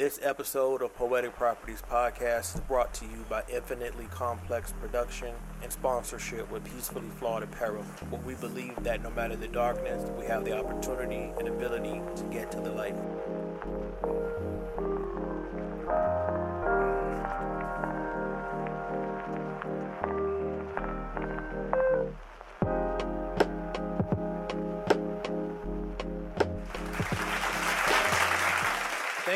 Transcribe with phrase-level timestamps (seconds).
[0.00, 5.70] This episode of Poetic Properties Podcast is brought to you by Infinitely Complex Production and
[5.70, 10.46] sponsorship with Peacefully Flawed Apparel, where we believe that no matter the darkness, we have
[10.46, 12.96] the opportunity and ability to get to the light.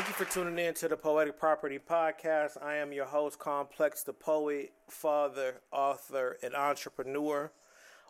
[0.05, 2.63] Thank you for tuning in to the Poetic Property Podcast.
[2.63, 7.51] I am your host, Complex the Poet, father, author, and entrepreneur.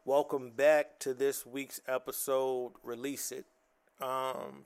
[0.05, 3.45] Welcome back to this week's episode, Release It.
[4.01, 4.65] Um,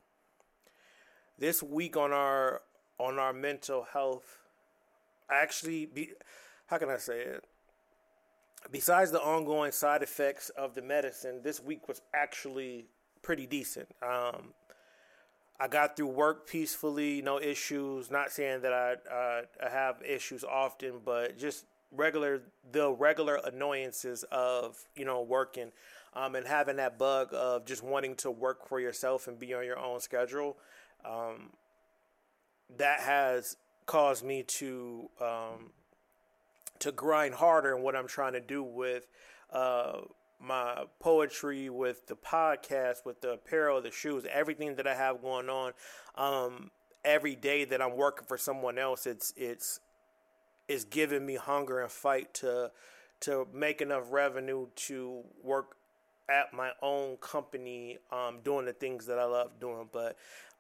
[1.39, 2.63] this week on our
[2.99, 4.39] on our mental health,
[5.31, 6.13] actually, be,
[6.69, 7.45] how can I say it?
[8.71, 12.87] Besides the ongoing side effects of the medicine, this week was actually
[13.21, 13.91] pretty decent.
[14.03, 14.55] Um,
[15.61, 18.11] I got through work peacefully, no issues.
[18.11, 24.25] Not saying that I uh, I have issues often, but just regular the regular annoyances
[24.31, 25.73] of you know working,
[26.15, 29.65] um, and having that bug of just wanting to work for yourself and be on
[29.65, 30.57] your own schedule.
[31.05, 31.51] Um,
[32.77, 33.57] that has
[33.87, 35.71] caused me to um,
[36.79, 39.09] to grind harder in what I'm trying to do with
[39.53, 40.03] uh,
[40.41, 45.49] my poetry, with the podcast, with the apparel, the shoes, everything that I have going
[45.49, 45.73] on.
[46.15, 46.71] Um,
[47.05, 49.81] every day that I'm working for someone else, it's it's
[50.69, 52.71] it's giving me hunger and fight to
[53.21, 55.77] to make enough revenue to work
[56.29, 59.89] at my own company, um, doing the things that I love doing.
[59.91, 60.17] But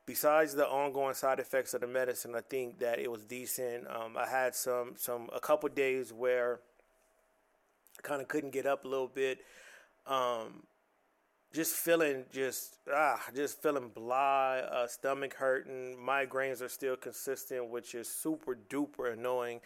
[0.07, 3.87] besides the ongoing side effects of the medicine, I think that it was decent.
[3.87, 6.61] Um, I had some some a couple days where
[7.99, 9.41] I kind of couldn't get up a little bit.
[10.09, 10.65] Um,
[11.53, 15.97] just feeling just ah, just feeling blah, uh, stomach hurting.
[15.97, 19.61] Migraines are still consistent, which is super duper annoying.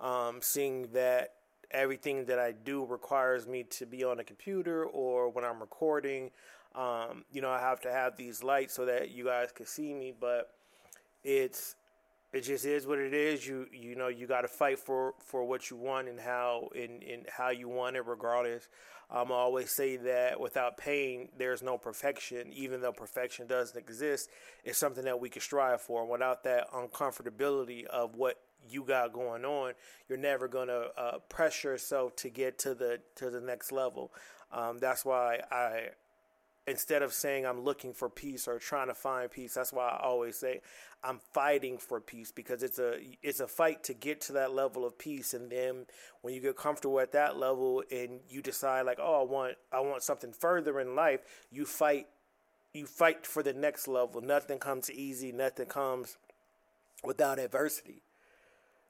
[0.00, 1.32] Um, seeing that
[1.70, 6.30] everything that I do requires me to be on a computer or when I'm recording.
[6.74, 9.94] Um, you know, I have to have these lights so that you guys can see
[9.94, 10.50] me, but
[11.24, 11.74] it's
[12.32, 13.46] it just is what it is.
[13.46, 17.02] You you know you got to fight for for what you want and how in
[17.02, 18.68] in how you want it, regardless.
[19.10, 22.52] Um, I always say that without pain, there's no perfection.
[22.52, 24.30] Even though perfection doesn't exist,
[24.64, 26.04] it's something that we can strive for.
[26.04, 28.36] Without that uncomfortability of what
[28.68, 29.74] you got going on,
[30.08, 34.12] you're never gonna uh, press yourself to get to the to the next level.
[34.52, 35.90] Um, that's why I
[36.66, 40.00] instead of saying I'm looking for peace or trying to find peace, that's why I
[40.02, 40.60] always say
[41.04, 44.84] I'm fighting for peace because it's a it's a fight to get to that level
[44.84, 45.86] of peace and then
[46.22, 49.80] when you get comfortable at that level and you decide like, "Oh, I want I
[49.80, 52.08] want something further in life," you fight
[52.72, 54.20] you fight for the next level.
[54.20, 56.18] Nothing comes easy, nothing comes
[57.02, 58.02] without adversity.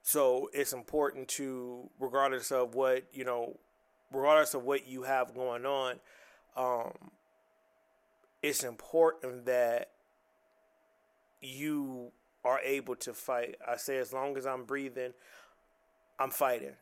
[0.03, 3.59] So, it's important to regardless of what, you know,
[4.13, 5.99] regardless of what you have going on,
[6.57, 6.93] um,
[8.47, 9.91] it's important that
[11.43, 12.13] you
[12.45, 13.57] are able to fight.
[13.67, 15.13] I say as long as I'm breathing,
[16.21, 16.77] I'm fighting.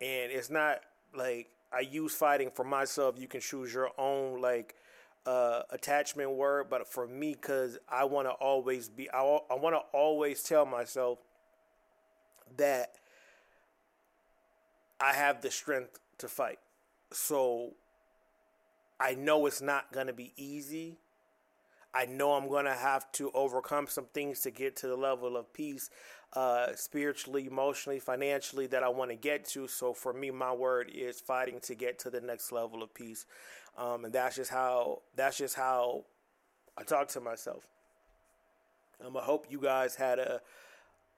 [0.00, 0.80] And it's not
[1.14, 3.14] like I use fighting for myself.
[3.16, 4.74] You can choose your own like
[5.24, 9.76] uh, attachment word, but for me, because I want to always be, I, I want
[9.76, 11.20] to always tell myself
[12.56, 12.96] that
[15.00, 16.58] I have the strength to fight.
[17.12, 17.74] So
[18.98, 20.98] I know it's not going to be easy.
[21.94, 25.36] I know I'm going to have to overcome some things to get to the level
[25.36, 25.88] of peace,
[26.34, 29.66] uh, spiritually, emotionally, financially, that I want to get to.
[29.66, 33.24] So for me, my word is fighting to get to the next level of peace,
[33.78, 36.04] um, and that's just how that's just how
[36.76, 37.66] I talk to myself.
[39.04, 40.42] Um, I hope you guys had a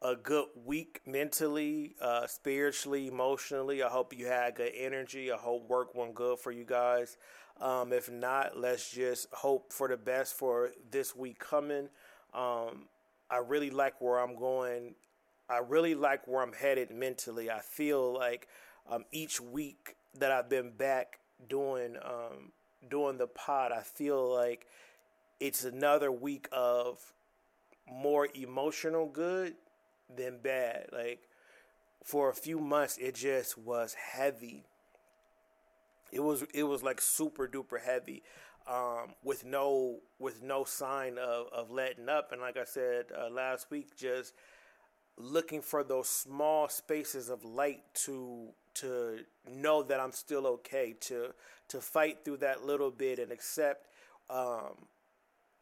[0.01, 3.83] a good week mentally, uh, spiritually, emotionally.
[3.83, 5.33] I hope you had good energy.
[5.33, 7.17] I hope work went good for you guys.
[7.61, 11.89] Um, if not, let's just hope for the best for this week coming.
[12.33, 12.87] Um,
[13.31, 14.95] I really like where I'm going.
[15.51, 17.51] I really like where I'm headed mentally.
[17.51, 18.49] I feel like
[18.89, 21.19] um, each week that I've been back
[21.49, 22.53] doing um,
[22.89, 24.67] doing the pod, I feel like
[25.41, 27.13] it's another week of
[27.91, 29.55] more emotional good
[30.15, 30.87] than bad.
[30.93, 31.21] Like
[32.05, 34.65] for a few months, it just was heavy.
[36.13, 38.23] It was it was like super duper heavy,
[38.67, 42.33] um, with no with no sign of of letting up.
[42.33, 44.35] And like I said uh, last week, just
[45.17, 49.21] looking for those small spaces of light to to
[49.51, 51.35] know that I'm still okay to
[51.69, 53.87] to fight through that little bit and accept
[54.31, 54.87] um,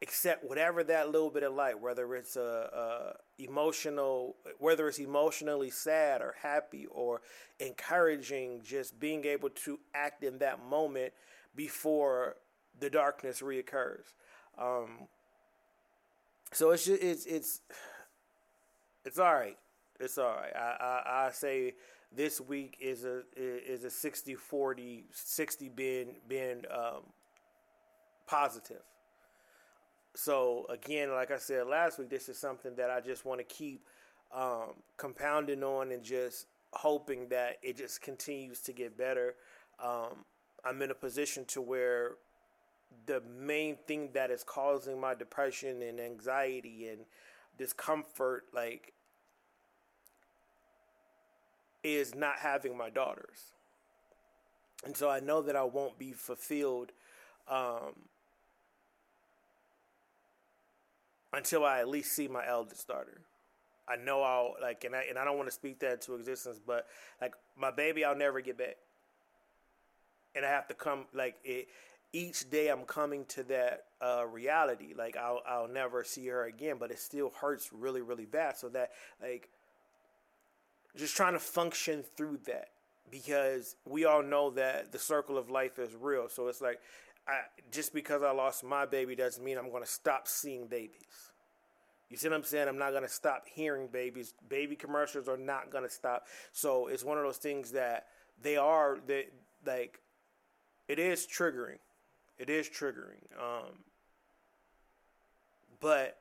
[0.01, 5.69] accept whatever that little bit of light, whether it's a, a, emotional, whether it's emotionally
[5.69, 7.21] sad or happy or
[7.59, 11.13] encouraging, just being able to act in that moment
[11.55, 12.35] before
[12.79, 14.13] the darkness reoccurs.
[14.57, 15.07] Um,
[16.51, 17.61] so it's just, it's it's
[19.03, 19.57] it's all right.
[19.99, 20.55] It's all right.
[20.55, 21.73] I, I, I say
[22.15, 27.03] this week is a is a 60 40 60 being being um,
[28.27, 28.83] positive
[30.17, 33.43] so again, like I said last week, this is something that I just want to
[33.43, 33.85] keep
[34.35, 39.35] um, compounding on and just hoping that it just continues to get better.
[39.79, 40.25] Um,
[40.65, 42.13] I'm in a position to where
[43.05, 47.01] the main thing that is causing my depression and anxiety and
[47.59, 48.93] discomfort, like,
[51.83, 53.53] is not having my daughters.
[54.83, 56.91] And so I know that I won't be fulfilled
[57.47, 57.93] um,
[61.33, 63.21] until I at least see my eldest daughter.
[63.87, 66.59] I know I'll like, and I and I don't want to speak that to existence,
[66.65, 66.87] but
[67.21, 68.77] like my baby, I'll never get back,
[70.35, 71.67] and I have to come like it.
[72.13, 74.93] Each day, I'm coming to that uh, reality.
[74.97, 78.57] Like I'll I'll never see her again, but it still hurts really really bad.
[78.57, 78.91] So that
[79.21, 79.49] like,
[80.97, 82.69] just trying to function through that
[83.09, 86.27] because we all know that the circle of life is real.
[86.29, 86.79] So it's like
[87.27, 87.41] I,
[87.71, 91.31] just because I lost my baby doesn't mean I'm going to stop seeing babies.
[92.09, 92.67] You see what I'm saying?
[92.69, 94.33] I'm not going to stop hearing babies.
[94.47, 96.25] Baby commercials are not going to stop.
[96.53, 98.07] So it's one of those things that
[98.41, 99.25] they are that
[99.65, 99.99] like
[100.87, 101.79] it is triggering.
[102.37, 103.25] It is triggering.
[103.37, 103.83] Um,
[105.81, 106.17] but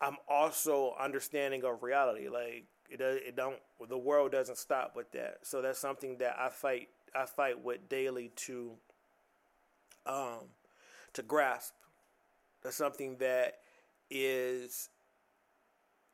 [0.00, 2.28] I'm also understanding of reality.
[2.28, 3.58] Like it does, it don't.
[3.88, 5.38] The world doesn't stop with that.
[5.42, 6.88] So that's something that I fight.
[7.14, 8.72] I fight with daily to
[10.06, 10.50] um,
[11.14, 11.74] to grasp.
[12.62, 13.58] That's something that
[14.10, 14.88] is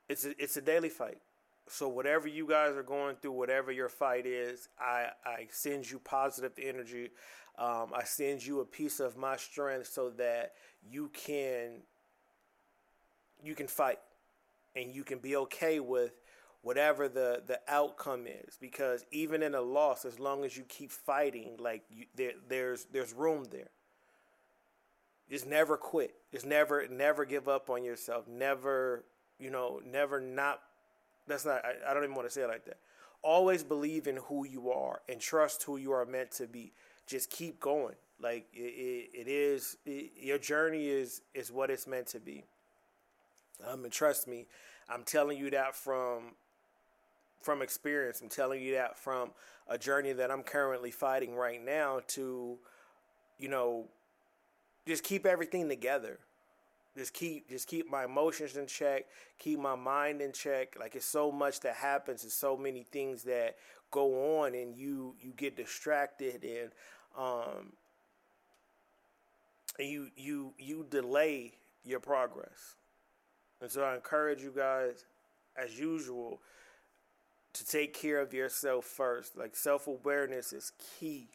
[0.09, 1.19] it's a, it's a daily fight.
[1.67, 5.99] So whatever you guys are going through, whatever your fight is, I I send you
[5.99, 7.11] positive energy.
[7.59, 10.53] Um, I send you a piece of my strength so that
[10.83, 11.83] you can
[13.43, 13.99] you can fight
[14.75, 16.13] and you can be okay with
[16.63, 20.91] whatever the the outcome is because even in a loss as long as you keep
[20.91, 23.69] fighting like you, there there's there's room there
[25.31, 26.15] just never quit.
[26.33, 28.29] Just never, never give up on yourself.
[28.29, 29.05] Never,
[29.39, 30.61] you know, never not.
[31.27, 31.65] That's not.
[31.65, 32.79] I, I don't even want to say it like that.
[33.23, 36.73] Always believe in who you are and trust who you are meant to be.
[37.07, 37.95] Just keep going.
[38.21, 39.77] Like it, it, it is.
[39.87, 42.45] It, your journey is is what it's meant to be.
[43.67, 44.47] Um, and trust me,
[44.89, 46.35] I'm telling you that from
[47.41, 48.21] from experience.
[48.21, 49.31] I'm telling you that from
[49.69, 52.57] a journey that I'm currently fighting right now to,
[53.39, 53.87] you know,
[54.87, 56.19] just keep everything together.
[56.97, 59.07] Just keep just keep my emotions in check,
[59.39, 60.77] keep my mind in check.
[60.79, 63.57] Like it's so much that happens, and so many things that
[63.91, 66.71] go on, and you you get distracted and
[67.19, 67.73] um
[69.79, 71.55] and you you you delay
[71.85, 72.77] your progress.
[73.61, 75.05] And so I encourage you guys,
[75.57, 76.41] as usual,
[77.55, 79.37] to take care of yourself first.
[79.37, 80.71] Like self awareness is
[81.01, 81.27] key.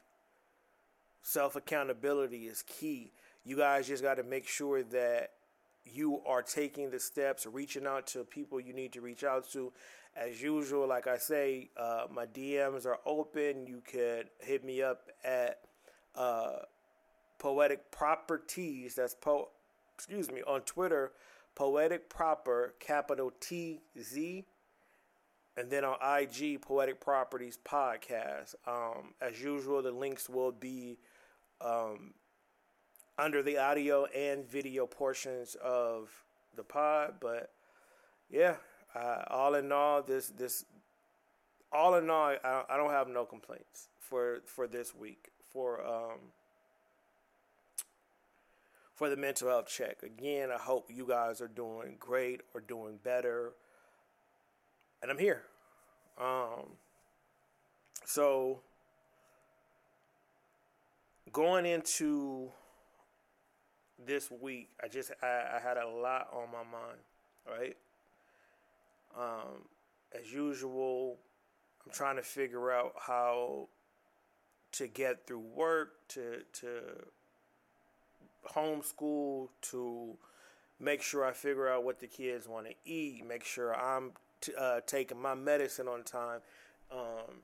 [1.21, 3.11] Self accountability is key
[3.49, 5.31] you guys just got to make sure that
[5.83, 9.73] you are taking the steps, reaching out to people you need to reach out to.
[10.15, 13.65] As usual, like I say, uh, my DMs are open.
[13.65, 15.61] You could hit me up at
[16.13, 16.57] uh,
[17.39, 18.93] Poetic Properties.
[18.93, 19.49] That's po.
[19.95, 21.11] Excuse me on Twitter,
[21.55, 24.45] Poetic Proper, capital T Z,
[25.57, 28.53] and then on IG, Poetic Properties Podcast.
[28.67, 30.99] Um, as usual, the links will be
[31.61, 32.13] um,
[33.19, 36.09] under the audio and video portions of
[36.55, 37.15] the pod.
[37.19, 37.51] But
[38.29, 38.55] yeah,
[38.95, 40.65] uh, all in all, this this
[41.71, 46.19] all in all, I, I don't have no complaints for for this week for um
[48.95, 50.03] for the mental health check.
[50.03, 53.53] Again, I hope you guys are doing great or doing better,
[55.01, 55.43] and I'm here.
[56.19, 56.75] Um,
[58.05, 58.59] so
[61.31, 62.51] going into
[64.05, 66.99] this week, I just I, I had a lot on my mind,
[67.47, 67.77] right?
[69.17, 69.63] Um,
[70.17, 71.17] as usual,
[71.85, 73.67] I'm trying to figure out how
[74.73, 76.69] to get through work, to to
[78.53, 80.17] homeschool, to
[80.79, 84.53] make sure I figure out what the kids want to eat, make sure I'm t-
[84.57, 86.39] uh, taking my medicine on time.
[86.91, 87.41] Um,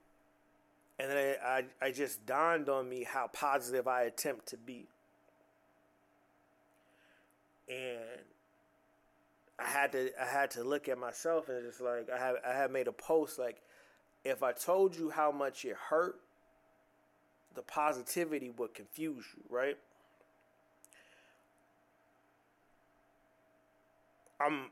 [0.98, 4.88] and then I, I just dawned on me how positive I attempt to be
[7.70, 8.26] and
[9.58, 12.54] I had to I had to look at myself and just like I have I
[12.54, 13.62] had made a post like
[14.24, 16.20] if I told you how much it hurt,
[17.54, 19.78] the positivity would confuse you, right?
[24.42, 24.72] I'm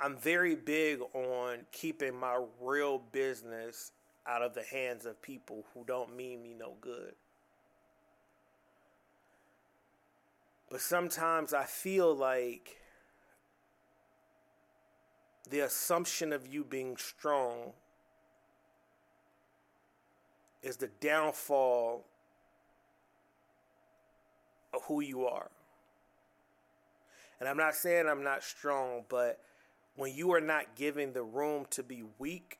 [0.00, 3.92] I'm very big on keeping my real business
[4.26, 7.14] out of the hands of people who don't mean me no good.
[10.70, 12.76] But sometimes I feel like
[15.48, 17.72] the assumption of you being strong
[20.62, 22.04] is the downfall
[24.74, 25.50] of who you are.
[27.38, 29.40] And I'm not saying I'm not strong, but
[29.94, 32.58] when you are not given the room to be weak,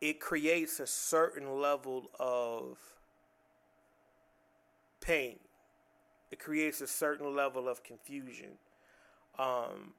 [0.00, 2.78] it creates a certain level of
[5.00, 5.38] pain.
[6.30, 8.50] It creates a certain level of confusion.
[9.38, 9.94] Um,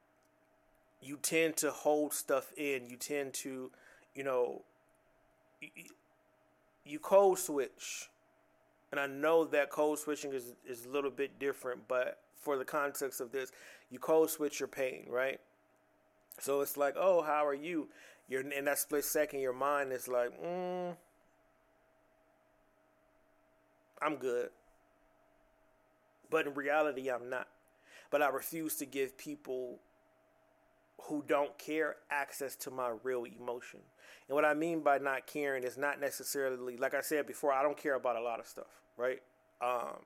[1.02, 2.88] you tend to hold stuff in.
[2.88, 3.72] You tend to,
[4.16, 4.62] you know,
[6.86, 8.10] you, code switch.
[8.92, 12.66] And I know that code switching is, is a little bit different, but for the
[12.66, 13.52] context of this,
[13.90, 15.40] you code switch your pain, right?
[16.40, 17.90] So it's like, oh, how are you?
[18.28, 20.96] You're in that split second, your mind is like, mm,
[24.02, 24.50] I'm good.
[26.32, 27.48] But in reality, I'm not.
[28.10, 29.80] But I refuse to give people
[31.04, 33.82] who don't care access to my real emotion.
[34.28, 37.62] And what I mean by not caring is not necessarily, like I said before, I
[37.62, 39.22] don't care about a lot of stuff, right?
[39.62, 39.98] Um,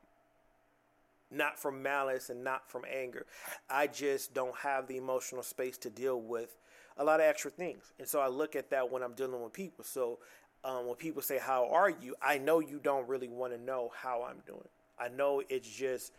[1.32, 3.26] not from malice and not from anger.
[3.70, 6.58] I just don't have the emotional space to deal with
[6.98, 7.94] a lot of extra things.
[8.00, 9.84] And so I look at that when I'm dealing with people.
[9.84, 10.20] So
[10.64, 12.16] um, when people say, How are you?
[12.22, 14.68] I know you don't really want to know how I'm doing.
[15.00, 16.12] I know it's just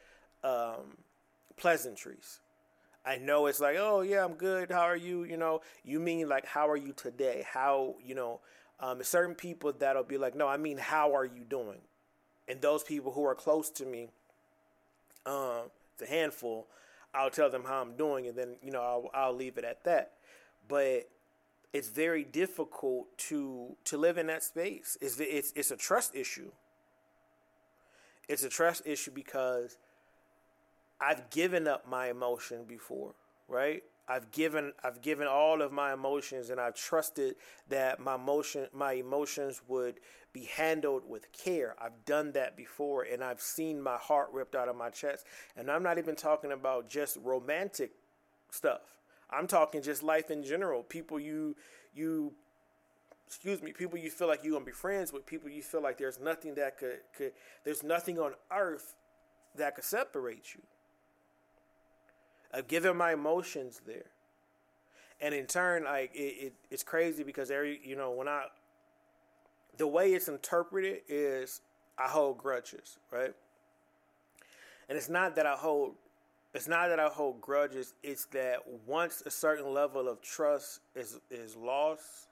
[0.44, 0.96] um,
[1.56, 2.40] pleasantries.
[3.04, 4.70] I know it's like, oh yeah, I'm good.
[4.70, 5.24] How are you?
[5.24, 7.44] You know, you mean like, how are you today?
[7.48, 8.40] How you know?
[8.78, 11.78] Um, certain people that'll be like, no, I mean, how are you doing?
[12.46, 14.10] And those people who are close to me,
[15.24, 16.66] um, it's a handful.
[17.14, 19.84] I'll tell them how I'm doing, and then you know I'll, I'll leave it at
[19.84, 20.12] that.
[20.68, 21.08] But
[21.72, 24.98] it's very difficult to to live in that space.
[25.00, 26.50] It's it's it's a trust issue.
[28.28, 29.78] It's a trust issue because
[31.00, 33.14] I've given up my emotion before,
[33.48, 33.82] right?
[34.08, 37.36] I've given I've given all of my emotions and I've trusted
[37.68, 40.00] that my emotion my emotions would
[40.32, 41.74] be handled with care.
[41.80, 45.26] I've done that before and I've seen my heart ripped out of my chest.
[45.56, 47.92] And I'm not even talking about just romantic
[48.50, 48.82] stuff.
[49.30, 50.82] I'm talking just life in general.
[50.82, 51.56] People you
[51.94, 52.32] you
[53.26, 55.98] excuse me, people you feel like you're gonna be friends with, people you feel like
[55.98, 57.32] there's nothing that could could
[57.64, 58.94] there's nothing on earth
[59.56, 60.62] that could separate you.
[62.52, 64.10] I've given my emotions there.
[65.20, 68.44] And in turn, like it, it, it's crazy because every you know when I
[69.76, 71.60] the way it's interpreted is
[71.98, 73.34] I hold grudges, right?
[74.88, 75.94] And it's not that I hold
[76.54, 81.18] it's not that I hold grudges, it's that once a certain level of trust is
[81.30, 82.28] is lost,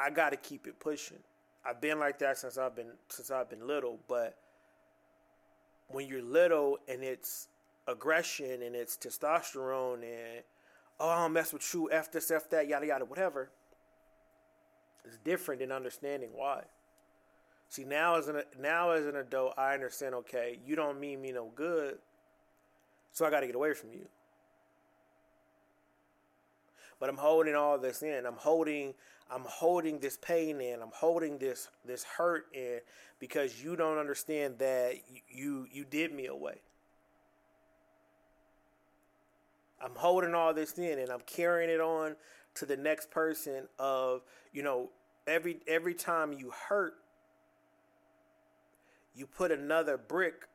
[0.00, 1.18] I got to keep it pushing.
[1.64, 4.36] I've been like that since I've been since I've been little, but
[5.88, 7.48] when you're little and it's
[7.86, 10.42] aggression and it's testosterone and
[10.98, 13.50] oh I don't mess with you, F this, F that, yada yada, whatever.
[15.04, 16.62] It's different in understanding why.
[17.68, 20.14] See now as an now as an adult, I understand.
[20.14, 21.98] Okay, you don't mean me no good,
[23.12, 24.06] so I got to get away from you.
[27.00, 28.26] But I'm holding all this in.
[28.26, 28.94] I'm holding
[29.30, 30.82] I'm holding this pain in.
[30.82, 32.80] I'm holding this this hurt in
[33.18, 34.94] because you don't understand that
[35.28, 36.60] you you did me away.
[39.82, 42.14] I'm holding all this in and I'm carrying it on
[42.56, 44.20] to the next person of,
[44.52, 44.90] you know,
[45.26, 46.94] every every time you hurt
[49.14, 50.46] you put another brick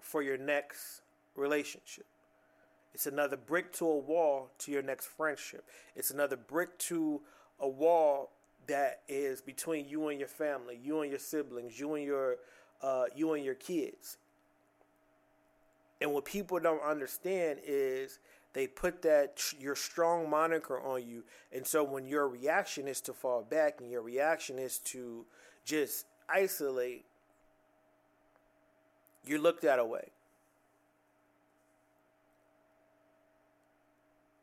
[0.00, 1.02] for your next
[1.36, 2.06] relationship.
[2.94, 5.64] It's another brick to a wall to your next friendship.
[5.94, 7.20] It's another brick to
[7.58, 8.32] a wall
[8.66, 12.36] that is between you and your family, you and your siblings, you and your
[12.82, 14.16] uh, you and your kids.
[16.00, 18.18] And what people don't understand is
[18.52, 23.12] they put that your strong moniker on you and so when your reaction is to
[23.12, 25.24] fall back and your reaction is to
[25.64, 27.04] just isolate
[29.24, 30.10] you're looked at away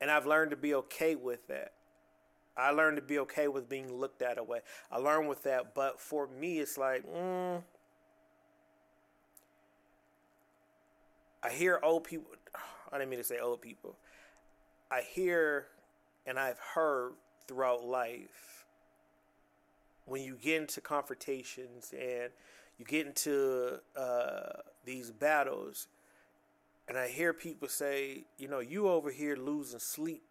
[0.02, 1.74] and i've learned to be okay with that
[2.56, 4.60] i learned to be okay with being looked at away
[4.92, 7.62] i learned with that but for me it's like mm,
[11.48, 12.32] I hear old people.
[12.92, 13.96] I didn't mean to say old people.
[14.92, 15.68] I hear
[16.26, 17.14] and I've heard
[17.48, 18.66] throughout life
[20.06, 22.32] when you get into confrontations and
[22.78, 25.88] you get into uh, these battles,
[26.88, 30.24] and I hear people say, you know, you over here losing sleep.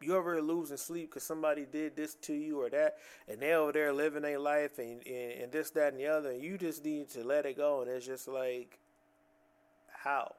[0.00, 2.96] You over here losing sleep because somebody did this to you or that,
[3.28, 6.30] and they over there living their life and, and, and this, that, and the other,
[6.30, 7.82] and you just need to let it go.
[7.82, 8.78] And it's just like,
[9.92, 10.34] how?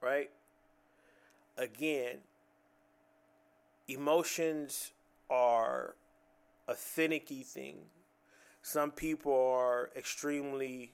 [0.00, 0.30] Right?
[1.58, 2.18] Again,
[3.88, 4.92] emotions
[5.30, 5.94] are
[6.66, 7.76] a finicky thing.
[8.62, 10.90] Some people are extremely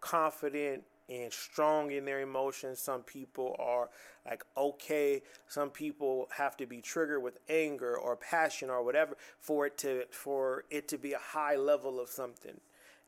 [0.00, 2.78] confident and strong in their emotions.
[2.78, 3.90] Some people are
[4.24, 5.22] like okay.
[5.48, 10.04] Some people have to be triggered with anger or passion or whatever for it to
[10.10, 12.60] for it to be a high level of something.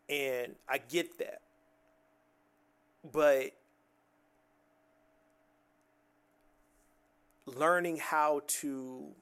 [0.08, 1.42] And I get that.
[3.11, 3.52] But
[7.46, 9.14] learning how to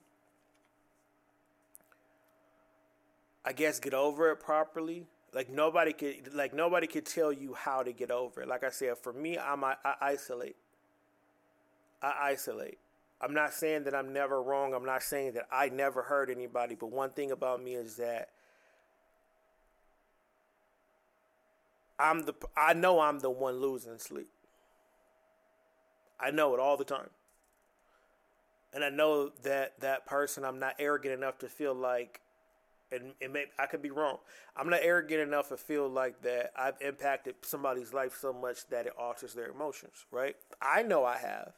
[3.44, 5.06] I guess get over it properly.
[5.32, 8.48] Like nobody could like nobody could tell you how to get over it.
[8.48, 10.56] Like I said, for me, I'm I, I isolate.
[12.02, 12.78] I isolate.
[13.20, 14.74] I'm not saying that I'm never wrong.
[14.74, 16.74] I'm not saying that I never hurt anybody.
[16.74, 18.30] But one thing about me is that
[21.98, 24.30] I'm the I know I'm the one losing sleep.
[26.18, 27.10] I know it all the time.
[28.72, 32.20] And I know that that person I'm not arrogant enough to feel like
[32.92, 34.18] and, and may, I could be wrong.
[34.56, 38.86] I'm not arrogant enough to feel like that I've impacted somebody's life so much that
[38.86, 40.36] it alters their emotions, right?
[40.60, 41.52] I know I have.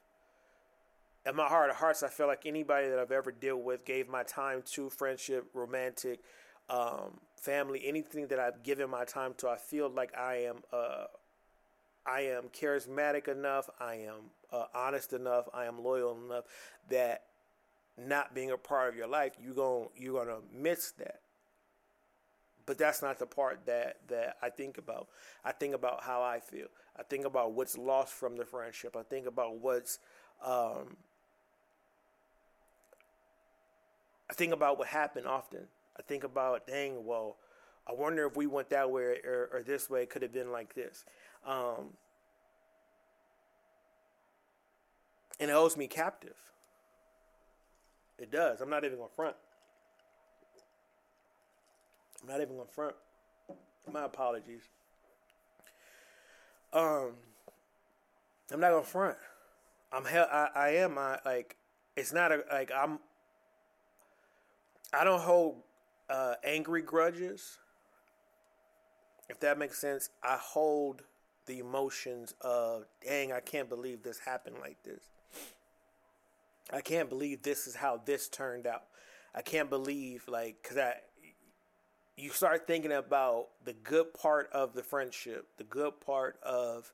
[1.24, 4.08] In my heart of hearts, I feel like anybody that I've ever dealt with, gave
[4.08, 6.20] my time to, friendship, romantic,
[6.68, 11.04] um, family, anything that I've given my time to, I feel like I am, uh,
[12.04, 16.44] I am charismatic enough, I am uh, honest enough, I am loyal enough
[16.90, 17.22] that
[17.96, 21.21] not being a part of your life, you going you're gonna miss that.
[22.64, 25.08] But that's not the part that that I think about.
[25.44, 26.66] I think about how I feel.
[26.96, 28.96] I think about what's lost from the friendship.
[28.96, 29.98] I think about what's
[30.44, 30.96] um,
[34.32, 35.66] I think about what happened often.
[35.98, 37.36] I think about, dang, well,
[37.86, 40.50] I wonder if we went that way or, or this way, it could have been
[40.50, 41.04] like this.
[41.46, 41.90] Um,
[45.38, 46.36] and it holds me captive.
[48.18, 48.62] It does.
[48.62, 49.36] I'm not even going to front.
[52.22, 52.94] I'm not even to front.
[53.92, 54.62] My apologies.
[56.72, 57.12] Um,
[58.50, 59.16] I'm not to front.
[59.92, 60.28] I'm hell.
[60.30, 60.96] I, I am.
[60.98, 61.56] I like.
[61.96, 62.70] It's not a like.
[62.74, 63.00] I'm.
[64.92, 65.62] I don't hold
[66.08, 67.58] uh, angry grudges.
[69.28, 71.02] If that makes sense, I hold
[71.46, 75.00] the emotions of, dang, I can't believe this happened like this.
[76.72, 78.84] I can't believe this is how this turned out.
[79.34, 80.96] I can't believe like cuz I
[82.16, 86.92] you start thinking about the good part of the friendship, the good part of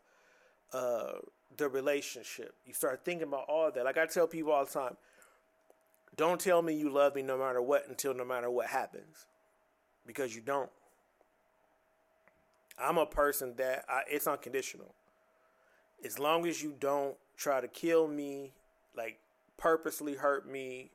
[0.73, 1.15] uh,
[1.57, 2.55] the relationship.
[2.67, 3.85] You start thinking about all that.
[3.85, 4.97] Like I tell people all the time,
[6.17, 9.27] don't tell me you love me no matter what until no matter what happens,
[10.07, 10.71] because you don't.
[12.81, 14.95] I'm a person that I, it's unconditional.
[16.05, 18.53] As long as you don't try to kill me,
[18.97, 19.19] like
[19.57, 20.91] purposely hurt me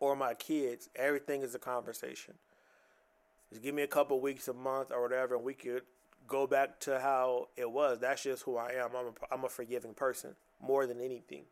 [0.00, 2.34] or my kids, everything is a conversation.
[3.50, 5.82] Just give me a couple weeks, a month, or whatever, and we could
[6.26, 7.98] go back to how it was.
[8.00, 8.90] That's just who I am.
[8.96, 11.44] I'm a, I'm a forgiving person more than anything,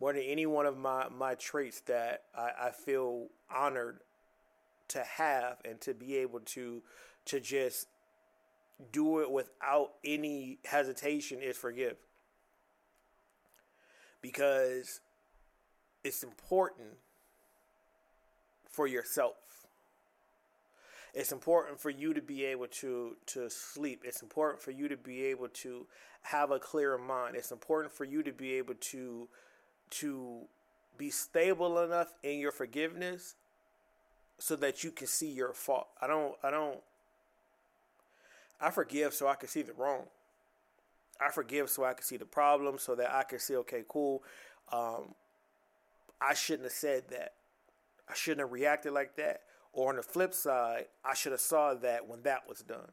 [0.00, 4.00] more than any one of my, my traits that I, I feel honored
[4.88, 6.82] to have and to be able to
[7.26, 7.88] to just
[8.92, 11.96] do it without any hesitation is forgive.
[14.22, 15.00] Because
[16.02, 16.88] it's important
[18.70, 19.34] for yourself.
[21.14, 24.02] It's important for you to be able to to sleep.
[24.04, 25.86] It's important for you to be able to
[26.22, 27.36] have a clear mind.
[27.36, 29.28] It's important for you to be able to
[29.90, 30.40] to
[30.96, 33.36] be stable enough in your forgiveness
[34.38, 35.88] so that you can see your fault.
[36.00, 36.80] I don't I don't
[38.60, 40.04] I forgive so I can see the wrong.
[41.20, 44.22] I forgive so I can see the problem so that I can see okay, cool.
[44.72, 45.14] Um,
[46.20, 47.34] I shouldn't have said that.
[48.08, 49.42] I shouldn't have reacted like that.
[49.78, 52.90] Or on the flip side, I should have saw that when that was done.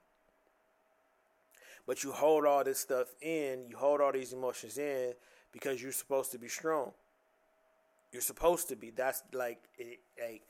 [1.87, 5.13] But you hold all this stuff in, you hold all these emotions in
[5.51, 6.91] because you're supposed to be strong.
[8.11, 8.91] You're supposed to be.
[8.91, 10.43] That's like, it, like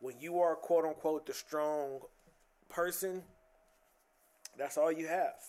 [0.00, 2.00] when you are quote unquote the strong
[2.68, 3.22] person,
[4.58, 5.40] that's all you have.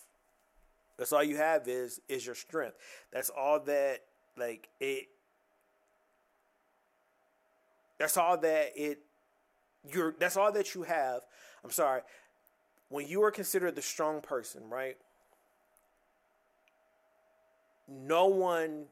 [0.97, 2.77] That's all you have is is your strength.
[3.11, 4.03] That's all that
[4.37, 5.07] like it
[7.97, 8.99] that's all that it
[9.87, 11.21] you're that's all that you have.
[11.63, 12.01] I'm sorry.
[12.89, 14.97] When you are considered the strong person, right?
[17.87, 18.85] No one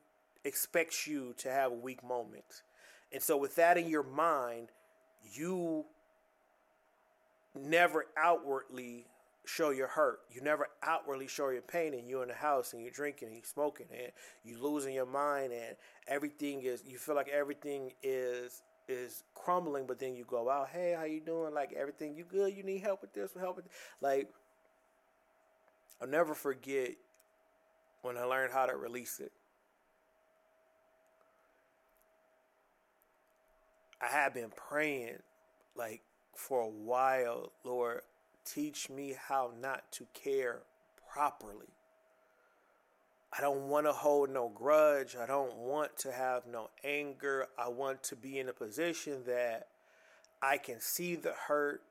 [0.44, 2.64] expects you to have weak moments.
[3.12, 4.70] And so with that in your mind,
[5.34, 5.86] you
[7.56, 9.06] never outwardly
[9.46, 10.20] show your hurt.
[10.32, 13.38] You never outwardly show your pain and you're in the house and you're drinking and
[13.38, 14.12] you're smoking and
[14.44, 15.76] you losing your mind and
[16.08, 20.96] everything is you feel like everything is is crumbling, but then you go out, hey,
[20.98, 21.54] how you doing?
[21.54, 22.56] Like everything, you good?
[22.56, 23.32] You need help with this?
[23.40, 23.66] Help with
[24.02, 24.30] like.
[26.02, 26.92] I'll never forget
[28.04, 29.32] when I learned how to release it.
[34.00, 35.18] I had been praying
[35.76, 36.02] like
[36.36, 38.02] for a while, Lord,
[38.46, 40.60] teach me how not to care
[41.12, 41.68] properly.
[43.36, 45.16] I don't want to hold no grudge.
[45.16, 47.48] I don't want to have no anger.
[47.58, 49.68] I want to be in a position that
[50.42, 51.82] I can see the hurt.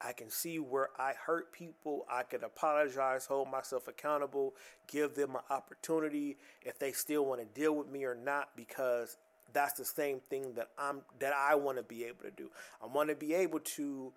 [0.00, 2.04] I can see where I hurt people.
[2.10, 4.54] I can apologize, hold myself accountable,
[4.86, 9.16] give them an opportunity if they still want to deal with me or not because
[9.52, 12.50] that's the same thing that I'm that I want to be able to do.
[12.82, 14.12] I want to be able to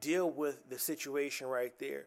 [0.00, 2.06] deal with the situation right there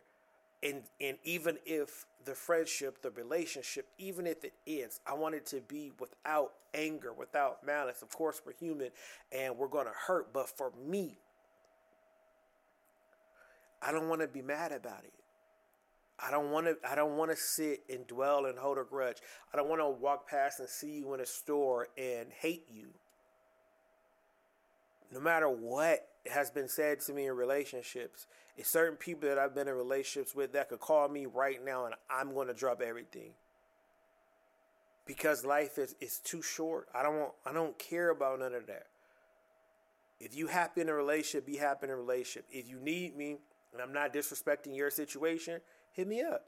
[0.63, 5.45] and and even if the friendship, the relationship, even if it ends, I want it
[5.47, 8.01] to be without anger, without malice.
[8.01, 8.89] Of course, we're human
[9.31, 11.19] and we're gonna hurt, but for me,
[13.81, 15.13] I don't want to be mad about it.
[16.19, 16.77] I don't want to.
[16.89, 19.17] I don't want to sit and dwell and hold a grudge.
[19.53, 22.87] I don't want to walk past and see you in a store and hate you.
[25.13, 29.53] No matter what has been said to me in relationships, it's certain people that I've
[29.53, 32.81] been in relationships with that could call me right now and I'm going to drop
[32.81, 33.31] everything.
[35.05, 36.87] Because life is, is too short.
[36.93, 38.87] I don't want I don't care about none of that.
[40.19, 42.45] If you happy in a relationship, be happy in a relationship.
[42.51, 43.37] If you need me
[43.71, 45.61] and I'm not disrespecting your situation,
[45.93, 46.45] hit me up.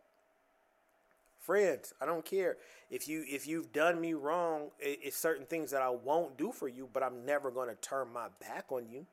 [1.40, 2.58] Friends, I don't care
[2.90, 4.72] if you if you've done me wrong.
[4.80, 8.12] It's certain things that I won't do for you, but I'm never going to turn
[8.12, 9.06] my back on you.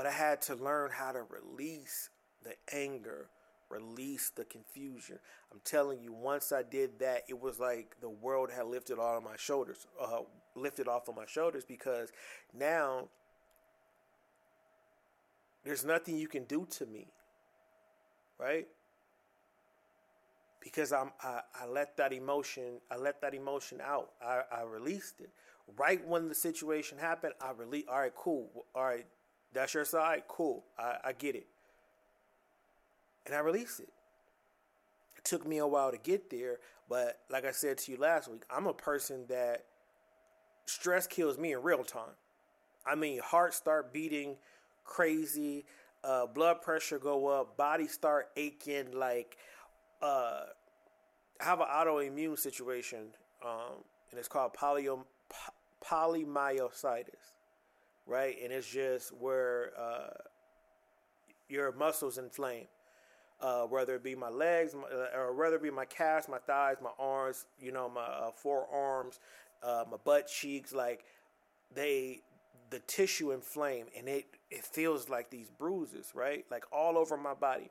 [0.00, 2.08] But I had to learn how to release
[2.42, 3.28] the anger,
[3.68, 5.18] release the confusion.
[5.52, 9.18] I'm telling you, once I did that, it was like the world had lifted all
[9.18, 10.20] of my shoulders, uh,
[10.56, 12.12] lifted off of my shoulders because
[12.58, 13.08] now
[15.64, 17.08] there's nothing you can do to me,
[18.38, 18.68] right?
[20.62, 24.12] Because I'm I, I let that emotion I let that emotion out.
[24.24, 25.28] I, I released it.
[25.76, 27.84] Right when the situation happened, I release.
[27.86, 28.48] All right, cool.
[28.74, 29.04] All right,
[29.52, 30.22] that's your side?
[30.28, 30.64] Cool.
[30.78, 31.46] I, I get it.
[33.26, 33.88] And I release it.
[35.16, 36.58] It took me a while to get there,
[36.88, 39.64] but like I said to you last week, I'm a person that
[40.66, 42.16] stress kills me in real time.
[42.86, 44.36] I mean, heart start beating
[44.84, 45.66] crazy,
[46.02, 48.92] uh, blood pressure go up, body start aching.
[48.92, 49.36] Like,
[50.00, 50.44] uh,
[51.40, 53.08] I have an autoimmune situation,
[53.44, 55.04] um, and it's called polio,
[55.84, 57.34] polymyositis
[58.10, 58.36] right?
[58.42, 60.10] And it's just where uh,
[61.48, 62.66] your muscles inflame.
[63.40, 66.36] Uh, whether it be my legs, my, uh, or whether it be my calves, my
[66.36, 69.18] thighs, my arms, you know, my uh, forearms,
[69.62, 71.04] uh, my butt cheeks, like
[71.74, 72.20] they,
[72.68, 76.44] the tissue inflame, and it it feels like these bruises, right?
[76.50, 77.70] Like all over my body.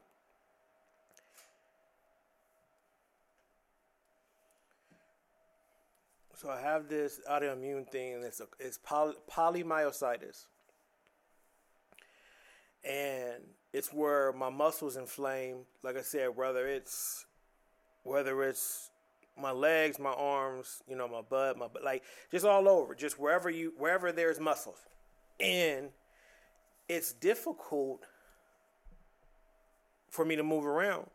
[6.40, 10.46] So I have this autoimmune thing, and it's, a, it's poly, polymyositis.
[12.86, 17.26] And it's where my muscles inflame, like I said, whether it's
[18.04, 18.90] whether it's
[19.38, 23.20] my legs, my arms, you know, my butt, my butt, like just all over, just
[23.20, 24.80] wherever you wherever there's muscles.
[25.42, 25.90] And
[26.88, 28.06] it's difficult
[30.10, 31.08] for me to move around.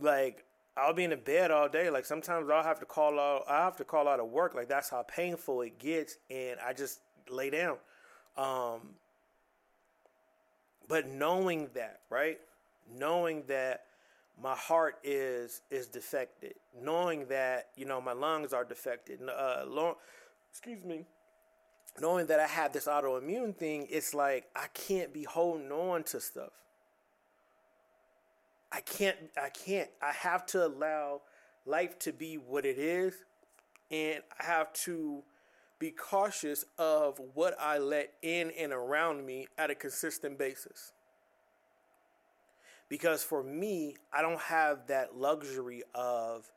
[0.00, 1.90] Like I'll be in the bed all day.
[1.90, 3.44] Like sometimes I'll have to call out.
[3.48, 4.54] I have to call out of work.
[4.54, 7.76] Like that's how painful it gets, and I just lay down.
[8.36, 8.80] Um,
[10.88, 12.38] but knowing that, right?
[12.94, 13.84] Knowing that
[14.42, 19.20] my heart is is defected, knowing that you know my lungs are defected.
[19.28, 19.94] Uh, long,
[20.50, 21.04] excuse me.
[22.00, 26.20] Knowing that I have this autoimmune thing, it's like I can't be holding on to
[26.20, 26.61] stuff.
[28.72, 31.20] I can't, I can't, I have to allow
[31.66, 33.14] life to be what it is.
[33.90, 35.22] And I have to
[35.78, 40.92] be cautious of what I let in and around me at a consistent basis.
[42.88, 46.50] Because for me, I don't have that luxury of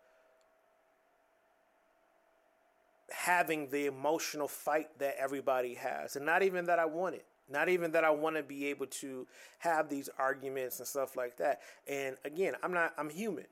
[3.11, 6.15] having the emotional fight that everybody has.
[6.15, 7.25] And not even that I want it.
[7.49, 9.27] Not even that I want to be able to
[9.59, 11.61] have these arguments and stuff like that.
[11.87, 13.45] And again, I'm not I'm human.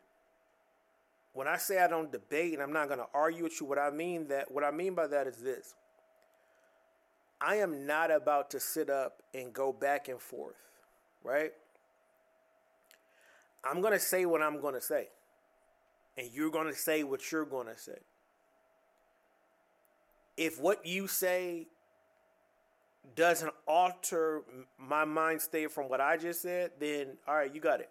[1.34, 3.80] When I say I don't debate and I'm not going to argue with you, what
[3.80, 5.76] I mean that what I mean by that is this.
[7.40, 10.56] I am not about to sit up and go back and forth,
[11.24, 11.52] right?
[13.64, 15.10] I'm going to say what I'm going to say.
[16.18, 17.98] And you're going to say what you're going to say.
[20.38, 21.68] If what you say
[23.16, 24.42] doesn't alter
[24.78, 27.90] my mind state from what I just said, then all right, you got it.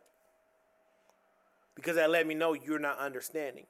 [1.74, 3.66] Because that let me know you're not understanding.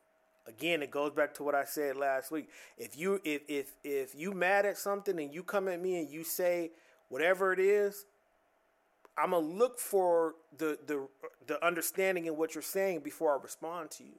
[0.46, 2.48] Again, it goes back to what I said last week.
[2.76, 6.10] If you if if if you mad at something and you come at me and
[6.10, 6.72] you say
[7.08, 8.06] whatever it is,
[9.16, 11.06] I'm gonna look for the the
[11.46, 14.18] the understanding in what you're saying before I respond to you.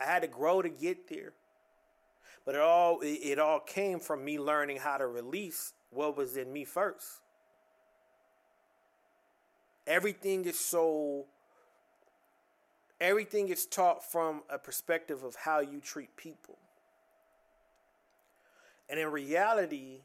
[0.00, 1.32] I had to grow to get there,
[2.46, 6.36] but it all it, it all came from me learning how to release what was
[6.36, 7.20] in me first.
[9.86, 11.26] Everything is so.
[13.00, 16.58] Everything is taught from a perspective of how you treat people.
[18.90, 20.00] And in reality,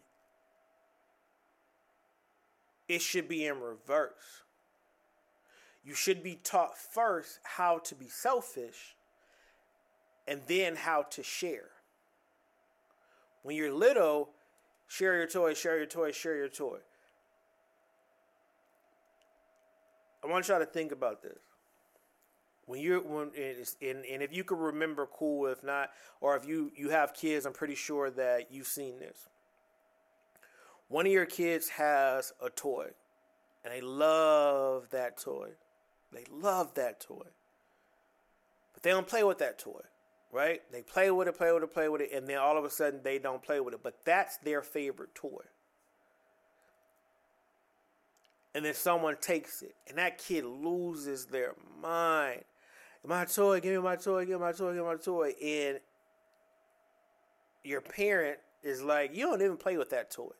[2.87, 4.43] it should be in reverse.
[5.83, 8.95] You should be taught first how to be selfish
[10.27, 11.69] and then how to share.
[13.41, 14.29] When you're little,
[14.93, 16.77] share your toy, share your toy, share your toy.
[20.23, 21.39] I want y'all to think about this.
[22.65, 25.47] When you're when and, and if you can remember, cool.
[25.47, 25.89] If not,
[26.21, 29.27] or if you you have kids, I'm pretty sure that you've seen this
[30.93, 32.87] one of your kids has a toy
[33.63, 35.49] and they love that toy.
[36.11, 37.25] They love that toy.
[38.73, 39.81] But they don't play with that toy,
[40.33, 40.61] right?
[40.71, 42.69] They play with it, play with it, play with it, and then all of a
[42.69, 43.81] sudden they don't play with it.
[43.83, 45.43] But that's their favorite toy.
[48.55, 52.41] And then someone takes it, and that kid loses their mind.
[53.05, 55.33] My toy, give me my toy, give me my toy, give me my toy.
[55.43, 55.79] And
[57.63, 60.31] your parent is like, you don't even play with that toy.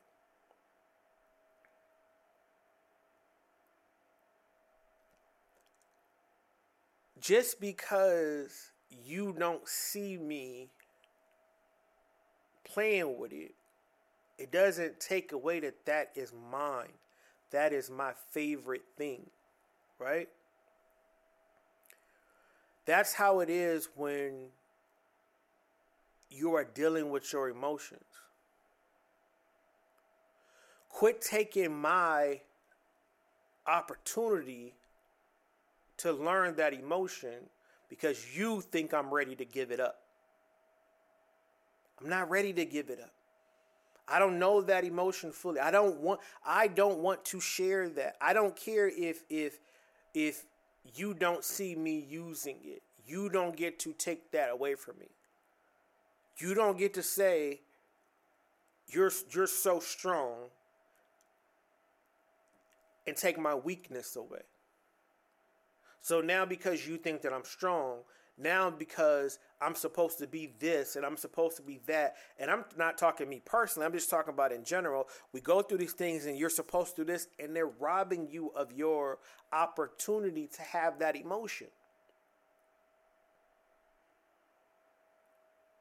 [7.24, 8.73] just because
[9.06, 10.70] you don't see me
[12.64, 13.54] playing with it,
[14.38, 16.94] it doesn't take away that that is mine.
[17.52, 19.30] That is my favorite thing,
[20.00, 20.28] right?
[22.86, 24.48] That's how it is when
[26.32, 28.02] you are dealing with your emotions.
[30.90, 32.42] Quit taking my
[33.68, 34.74] opportunity
[35.98, 37.50] to learn that emotion
[37.90, 40.00] because you think I'm ready to give it up.
[42.02, 43.12] I'm not ready to give it up.
[44.08, 45.60] I don't know that emotion fully.
[45.60, 48.18] I don't want I don't want to share that.
[48.20, 49.60] I don't care if if
[50.14, 50.46] if
[50.96, 52.82] you don't see me using it.
[53.08, 55.08] You don't get to take that away from me.
[56.38, 57.62] You don't get to say
[58.88, 60.50] you're you're so strong
[63.08, 64.42] and take my weakness away.
[66.04, 68.00] So now because you think that I'm strong,
[68.38, 72.66] now because I'm supposed to be this and I'm supposed to be that, and I'm
[72.78, 75.08] not talking me personally, I'm just talking about in general.
[75.32, 78.52] We go through these things and you're supposed to do this, and they're robbing you
[78.54, 79.20] of your
[79.54, 81.68] opportunity to have that emotion.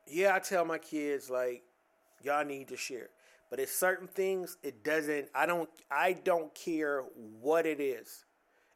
[0.06, 1.64] Yeah, I tell my kids like,
[2.22, 3.08] y'all need to share.
[3.50, 7.02] But it's certain things it doesn't I don't I don't care
[7.40, 8.24] what it is.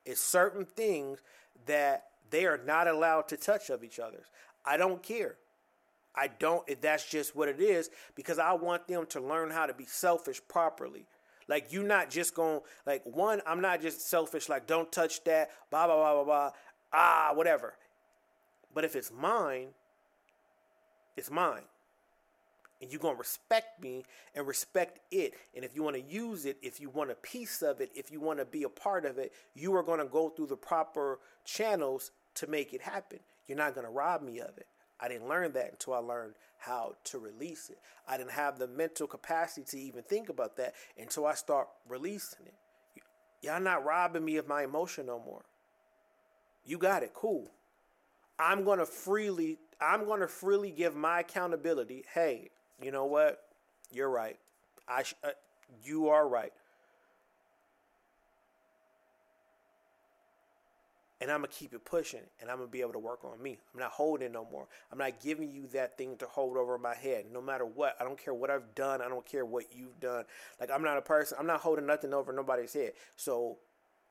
[0.06, 1.18] It's certain things
[1.66, 4.26] that they are not allowed to touch of each other's.
[4.64, 5.36] I don't care.
[6.14, 9.74] I don't, that's just what it is because I want them to learn how to
[9.74, 11.06] be selfish properly.
[11.48, 15.50] Like, you're not just going, like, one, I'm not just selfish, like, don't touch that,
[15.70, 16.50] blah, blah, blah, blah, blah,
[16.92, 17.74] ah, whatever.
[18.74, 19.68] But if it's mine,
[21.16, 21.62] it's mine
[22.80, 25.34] and you're going to respect me and respect it.
[25.54, 28.10] And if you want to use it, if you want a piece of it, if
[28.10, 30.56] you want to be a part of it, you are going to go through the
[30.56, 33.20] proper channels to make it happen.
[33.46, 34.66] You're not going to rob me of it.
[35.00, 37.78] I didn't learn that until I learned how to release it.
[38.08, 42.46] I didn't have the mental capacity to even think about that until I start releasing
[42.46, 42.54] it.
[43.42, 45.44] Y'all not robbing me of my emotion no more.
[46.64, 47.50] You got it, cool.
[48.38, 52.04] I'm going to freely I'm going to freely give my accountability.
[52.14, 52.50] Hey,
[52.82, 53.42] you know what?
[53.90, 54.38] You're right.
[54.88, 55.30] I sh- uh,
[55.84, 56.52] you are right.
[61.20, 63.58] and I'm gonna keep it pushing, and I'm gonna be able to work on me.
[63.72, 64.66] I'm not holding no more.
[64.92, 67.96] I'm not giving you that thing to hold over my head, no matter what.
[68.00, 69.00] I don't care what I've done.
[69.00, 70.24] I don't care what you've done.
[70.60, 71.38] Like I'm not a person.
[71.40, 72.92] I'm not holding nothing over nobody's head.
[73.16, 73.56] So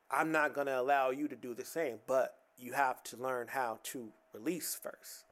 [0.10, 2.00] I'm not gonna allow you to do the same.
[2.08, 5.25] But you have to learn how to release first.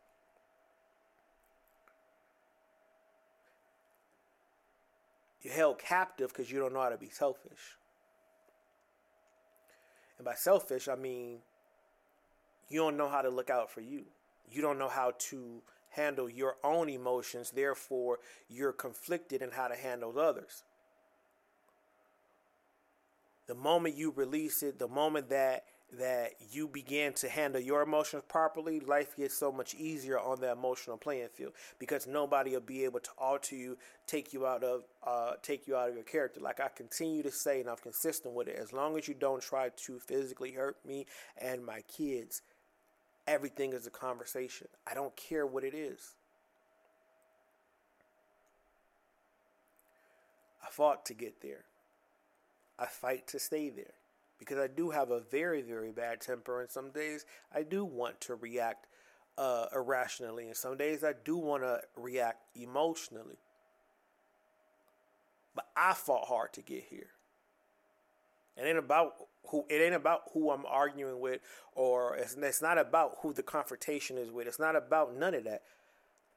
[5.43, 7.77] You're held captive because you don't know how to be selfish.
[10.17, 11.39] And by selfish, I mean
[12.69, 14.05] you don't know how to look out for you.
[14.49, 17.51] You don't know how to handle your own emotions.
[17.51, 20.63] Therefore, you're conflicted in how to handle others.
[23.47, 25.65] The moment you release it, the moment that
[25.99, 30.51] that you begin to handle your emotions properly, life gets so much easier on the
[30.51, 33.77] emotional playing field because nobody will be able to alter you,
[34.07, 36.39] take you out of, uh, take you out of your character.
[36.39, 38.57] Like I continue to say, and I'm consistent with it.
[38.59, 41.05] As long as you don't try to physically hurt me
[41.37, 42.41] and my kids,
[43.27, 44.67] everything is a conversation.
[44.89, 46.15] I don't care what it is.
[50.65, 51.65] I fought to get there.
[52.79, 53.93] I fight to stay there
[54.39, 58.19] because I do have a very, very bad temper, and some days I do want
[58.21, 58.87] to react
[59.37, 63.37] uh, irrationally, and some days I do want to react emotionally.
[65.55, 67.09] But I fought hard to get here.
[68.57, 69.15] It ain't about
[69.47, 71.41] who it ain't about who I'm arguing with,
[71.73, 74.47] or it's, it's not about who the confrontation is with.
[74.47, 75.63] It's not about none of that.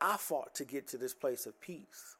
[0.00, 2.15] I fought to get to this place of peace.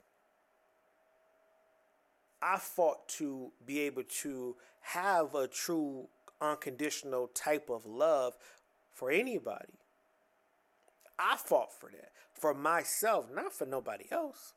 [2.43, 6.09] I fought to be able to have a true
[6.41, 8.35] unconditional type of love
[8.93, 9.75] for anybody.
[11.19, 14.53] I fought for that for myself, not for nobody else.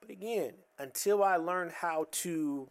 [0.00, 2.68] But again, until I learned how to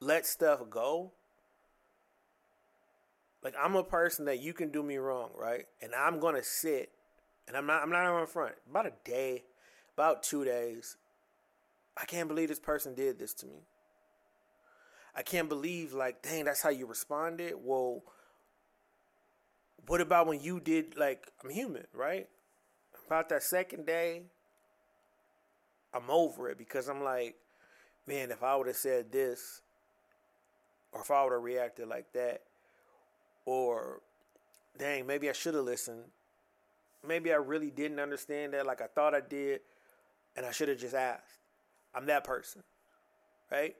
[0.00, 1.12] let stuff go,
[3.42, 5.66] like I'm a person that you can do me wrong, right?
[5.80, 6.90] And I'm gonna sit,
[7.48, 8.54] and I'm not I'm not on front.
[8.68, 9.44] About a day,
[9.94, 10.96] about two days,
[11.96, 13.60] I can't believe this person did this to me.
[15.14, 17.54] I can't believe, like, dang, that's how you responded.
[17.62, 18.02] Well,
[19.86, 22.28] what about when you did, like, I'm human, right?
[23.06, 24.22] About that second day,
[25.92, 27.36] I'm over it because I'm like,
[28.06, 29.60] man, if I would have said this,
[30.92, 32.42] or if I would have reacted like that,
[33.44, 34.00] or
[34.78, 36.04] dang, maybe I should have listened.
[37.06, 39.60] Maybe I really didn't understand that like I thought I did,
[40.36, 41.38] and I should have just asked.
[41.94, 42.62] I'm that person,
[43.50, 43.76] right?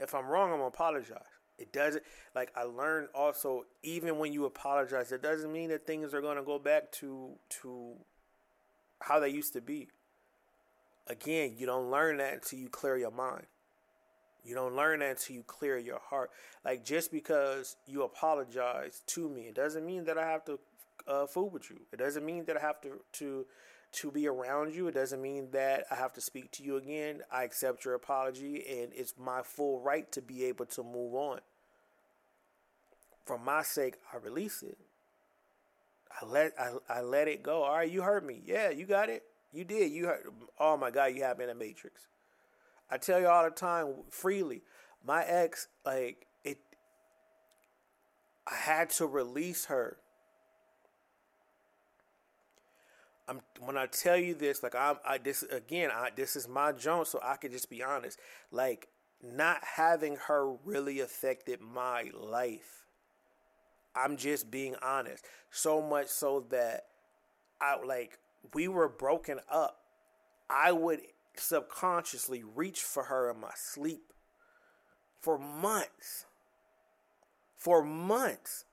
[0.00, 1.20] If I'm wrong, I'm gonna apologize.
[1.58, 2.02] It doesn't
[2.34, 6.42] like I learned also even when you apologize, it doesn't mean that things are gonna
[6.42, 7.30] go back to
[7.62, 7.94] to
[9.00, 9.88] how they used to be.
[11.06, 13.46] Again, you don't learn that until you clear your mind.
[14.44, 16.30] You don't learn that until you clear your heart.
[16.64, 20.58] Like just because you apologize to me, it doesn't mean that I have to
[21.06, 21.80] uh, fool with you.
[21.92, 23.46] It doesn't mean that I have to to
[23.96, 24.88] to be around you.
[24.88, 27.22] It doesn't mean that I have to speak to you again.
[27.32, 31.40] I accept your apology, and it's my full right to be able to move on.
[33.24, 34.78] For my sake, I release it.
[36.20, 37.62] I let I, I let it go.
[37.62, 38.40] All right, you heard me.
[38.44, 39.24] Yeah, you got it.
[39.52, 39.90] You did.
[39.90, 40.32] You hurt.
[40.60, 42.06] Oh my God, you have been a matrix.
[42.90, 44.62] I tell you all the time freely.
[45.04, 46.58] My ex, like it,
[48.46, 49.96] I had to release her
[53.28, 56.72] I'm when I tell you this, like I'm I this again, I this is my
[56.72, 58.18] joint, so I can just be honest.
[58.50, 58.88] Like
[59.22, 62.84] not having her really affected my life.
[63.94, 65.24] I'm just being honest.
[65.50, 66.84] So much so that
[67.60, 68.18] I like
[68.54, 69.78] we were broken up.
[70.48, 71.00] I would
[71.34, 74.12] subconsciously reach for her in my sleep
[75.20, 76.26] for months.
[77.58, 78.65] For months.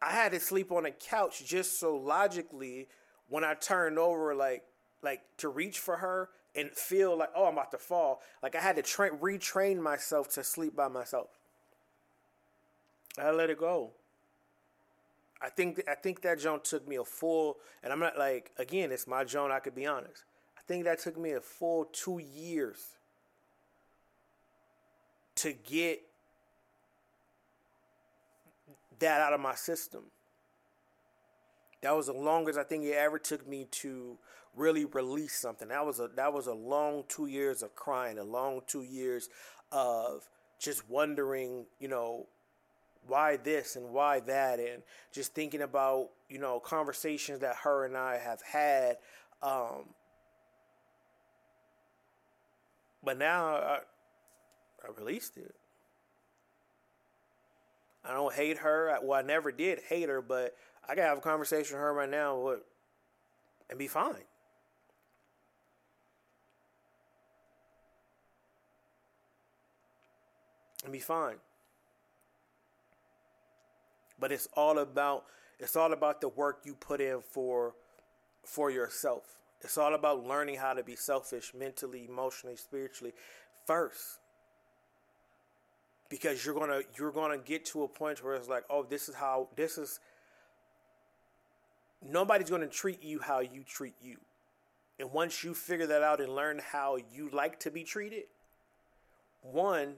[0.00, 2.88] I had to sleep on a couch just so logically
[3.28, 4.64] when I turned over like
[5.02, 8.60] like to reach for her and feel like oh I'm about to fall like I
[8.60, 11.28] had to tra- retrain myself to sleep by myself.
[13.20, 13.90] I let it go.
[15.42, 18.92] I think I think that joint took me a full and I'm not like again
[18.92, 20.24] it's my joint I could be honest.
[20.56, 22.98] I think that took me a full 2 years
[25.36, 26.02] to get
[29.00, 30.04] that out of my system.
[31.82, 34.18] That was the longest I think it ever took me to
[34.56, 35.68] really release something.
[35.68, 39.28] That was a that was a long two years of crying, a long two years
[39.70, 40.28] of
[40.58, 42.26] just wondering, you know,
[43.06, 44.82] why this and why that, and
[45.12, 48.96] just thinking about you know conversations that her and I have had.
[49.42, 49.94] Um,
[53.04, 53.78] but now, I,
[54.84, 55.54] I released it.
[58.08, 58.98] I don't hate her.
[59.02, 60.56] Well, I never did hate her, but
[60.88, 62.56] I can have a conversation with her right now
[63.68, 64.24] and be fine.
[70.84, 71.36] And be fine.
[74.18, 75.24] But it's all about
[75.58, 77.74] it's all about the work you put in for
[78.44, 79.36] for yourself.
[79.60, 83.12] It's all about learning how to be selfish mentally, emotionally, spiritually
[83.66, 84.20] first.
[86.08, 89.14] Because you're to you're to get to a point where it's like, "Oh, this is
[89.14, 90.00] how this is
[92.02, 94.18] nobody's to treat you how you treat you."
[94.98, 98.24] And once you figure that out and learn how you like to be treated,
[99.42, 99.96] one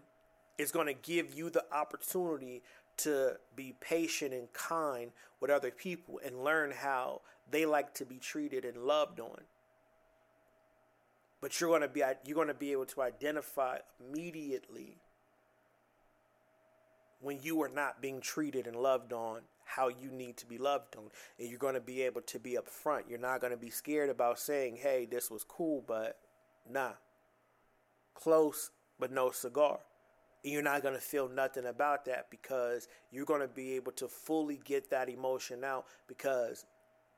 [0.59, 2.63] is going to give you the opportunity
[2.99, 8.19] to be patient and kind with other people and learn how they like to be
[8.19, 9.41] treated and loved on.
[11.41, 14.99] But you're to be you're to be able to identify immediately
[17.21, 20.97] when you are not being treated and loved on how you need to be loved
[20.97, 21.05] on
[21.39, 23.03] and you're going to be able to be upfront.
[23.09, 26.19] You're not going to be scared about saying, "Hey, this was cool, but
[26.69, 26.93] nah."
[28.15, 29.79] Close but no cigar.
[30.43, 33.93] And you're not going to feel nothing about that because you're going to be able
[33.93, 36.65] to fully get that emotion out because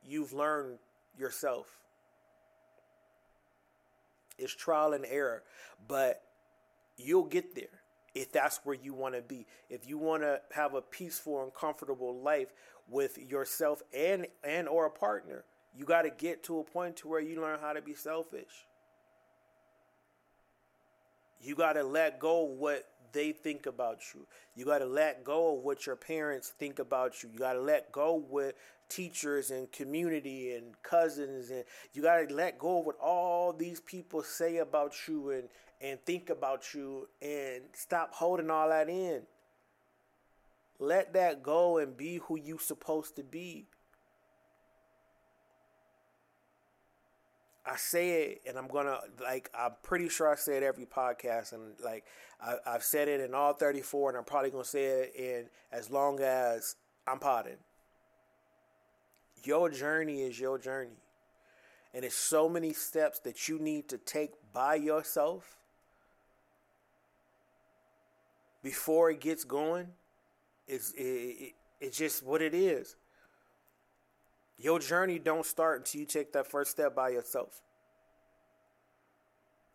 [0.04, 0.78] you've learned
[1.18, 1.66] yourself.
[4.38, 5.42] It's trial and error,
[5.86, 6.22] but
[6.96, 7.81] you'll get there
[8.14, 9.46] if that's where you want to be.
[9.70, 12.52] If you want to have a peaceful and comfortable life
[12.88, 15.44] with yourself and and or a partner,
[15.74, 18.66] you got to get to a point to where you learn how to be selfish.
[21.40, 24.26] You got to let go what they think about you.
[24.54, 27.30] You got to let go of what your parents think about you.
[27.32, 28.54] You got to let go with
[28.88, 33.80] teachers and community and cousins and you got to let go of what all these
[33.80, 35.48] people say about you and
[35.82, 39.22] and think about you and stop holding all that in.
[40.78, 43.66] Let that go and be who you're supposed to be.
[47.66, 49.48] I say it, and I'm gonna like.
[49.56, 52.04] I'm pretty sure I say it every podcast, and like
[52.40, 55.88] I, have said it in all 34, and I'm probably gonna say it in as
[55.88, 56.74] long as
[57.06, 57.58] I'm potting.
[59.44, 60.98] Your journey is your journey,
[61.94, 65.61] and it's so many steps that you need to take by yourself
[68.62, 69.88] before it gets going.
[70.66, 72.96] It's it, it, it's just what it is.
[74.58, 77.60] Your journey don't start until you take that first step by yourself.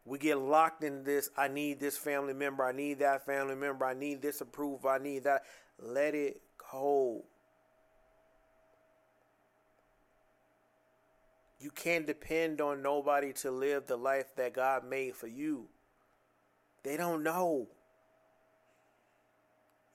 [0.06, 1.30] We get locked in this.
[1.36, 2.64] I need this family member.
[2.64, 3.86] I need that family member.
[3.86, 4.90] I need this approval.
[4.90, 5.44] I need that.
[5.78, 7.26] Let it go.
[11.60, 15.68] You can't depend on nobody to live the life that God made for you.
[16.84, 17.68] They don't know.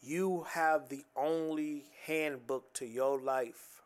[0.02, 3.82] You have the only handbook to your life.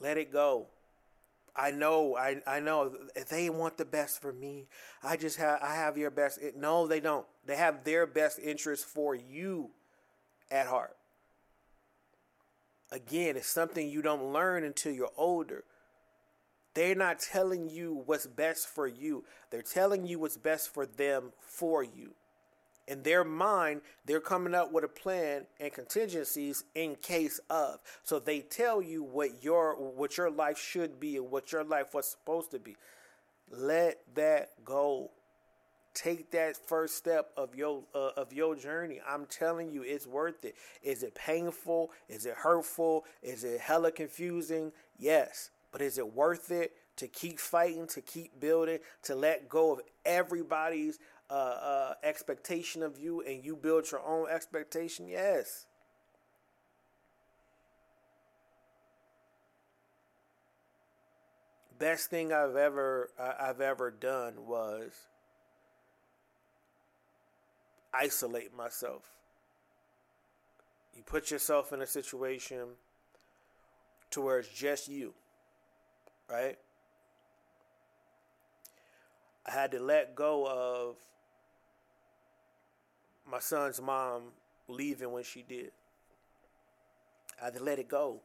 [0.00, 0.66] Let it go.
[1.56, 2.94] I know, I I know
[3.30, 4.66] they want the best for me.
[5.02, 6.40] I just have I have your best.
[6.56, 7.24] No, they don't.
[7.46, 9.70] They have their best interest for you
[10.50, 10.96] at heart.
[12.90, 15.64] Again, it's something you don't learn until you're older.
[16.74, 19.24] They're not telling you what's best for you.
[19.50, 22.14] They're telling you what's best for them for you
[22.86, 27.80] in their mind, they're coming up with a plan and contingencies in case of.
[28.02, 31.94] So they tell you what your what your life should be and what your life
[31.94, 32.76] was supposed to be.
[33.50, 35.10] Let that go.
[35.94, 39.00] Take that first step of your uh, of your journey.
[39.08, 40.56] I'm telling you, it's worth it.
[40.82, 41.92] Is it painful?
[42.08, 43.04] Is it hurtful?
[43.22, 44.72] Is it hella confusing?
[44.98, 49.72] Yes, but is it worth it to keep fighting, to keep building, to let go
[49.72, 55.08] of everybody's uh, uh, expectation of you and you build your own expectation?
[55.08, 55.66] Yes.
[61.76, 64.92] Best thing I've ever I've ever done was
[67.92, 69.02] isolate myself.
[70.94, 72.68] You put yourself in a situation
[74.12, 75.14] to where it's just you,
[76.30, 76.58] right?
[79.46, 80.96] I had to let go of
[83.30, 84.22] my son's mom
[84.68, 85.70] leaving when she did.
[87.40, 88.20] I had to let it go.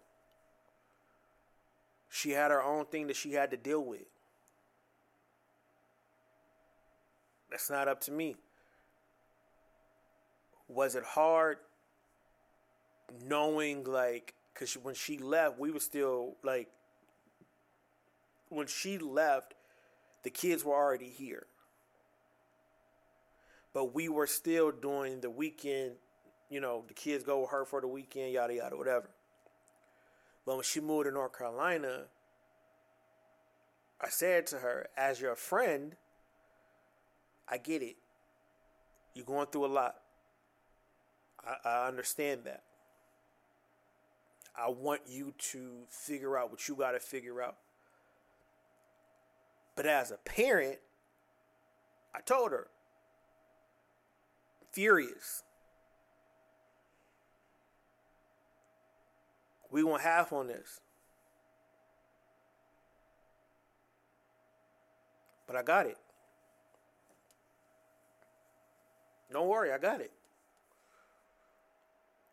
[2.09, 4.05] She had her own thing that she had to deal with.
[7.49, 8.35] That's not up to me.
[10.67, 11.57] Was it hard
[13.25, 16.69] knowing, like, because when she left, we were still, like,
[18.49, 19.53] when she left,
[20.23, 21.45] the kids were already here.
[23.73, 25.93] But we were still doing the weekend,
[26.49, 29.09] you know, the kids go with her for the weekend, yada, yada, whatever.
[30.45, 32.05] But when she moved to North Carolina,
[34.01, 35.95] I said to her, as your friend,
[37.47, 37.97] I get it.
[39.13, 39.95] You're going through a lot.
[41.45, 42.63] I, I understand that.
[44.57, 47.57] I want you to figure out what you got to figure out.
[49.79, 50.77] But as a parent,
[52.13, 52.67] I told her,
[54.73, 55.41] furious.
[59.71, 60.81] We won't half on this.
[65.47, 65.97] But I got it.
[69.31, 70.11] Don't worry, I got it.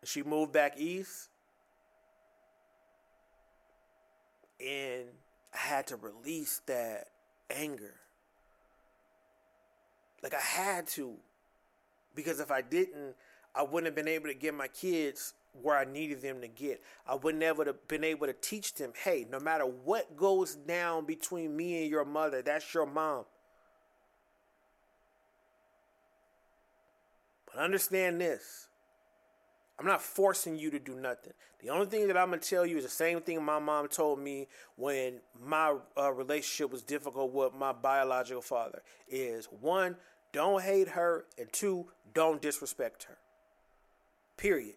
[0.03, 1.29] She moved back east.
[4.59, 5.05] And
[5.53, 7.07] I had to release that
[7.49, 7.95] anger.
[10.23, 11.13] Like I had to.
[12.15, 13.15] Because if I didn't,
[13.55, 16.81] I wouldn't have been able to get my kids where I needed them to get.
[17.07, 21.55] I wouldn't have been able to teach them, hey, no matter what goes down between
[21.55, 23.25] me and your mother, that's your mom.
[27.45, 28.67] But understand this.
[29.79, 31.33] I'm not forcing you to do nothing.
[31.59, 34.19] The only thing that I'm gonna tell you is the same thing my mom told
[34.19, 38.81] me when my uh, relationship was difficult with my biological father.
[39.07, 39.95] Is one,
[40.33, 43.17] don't hate her, and two, don't disrespect her.
[44.35, 44.75] Period.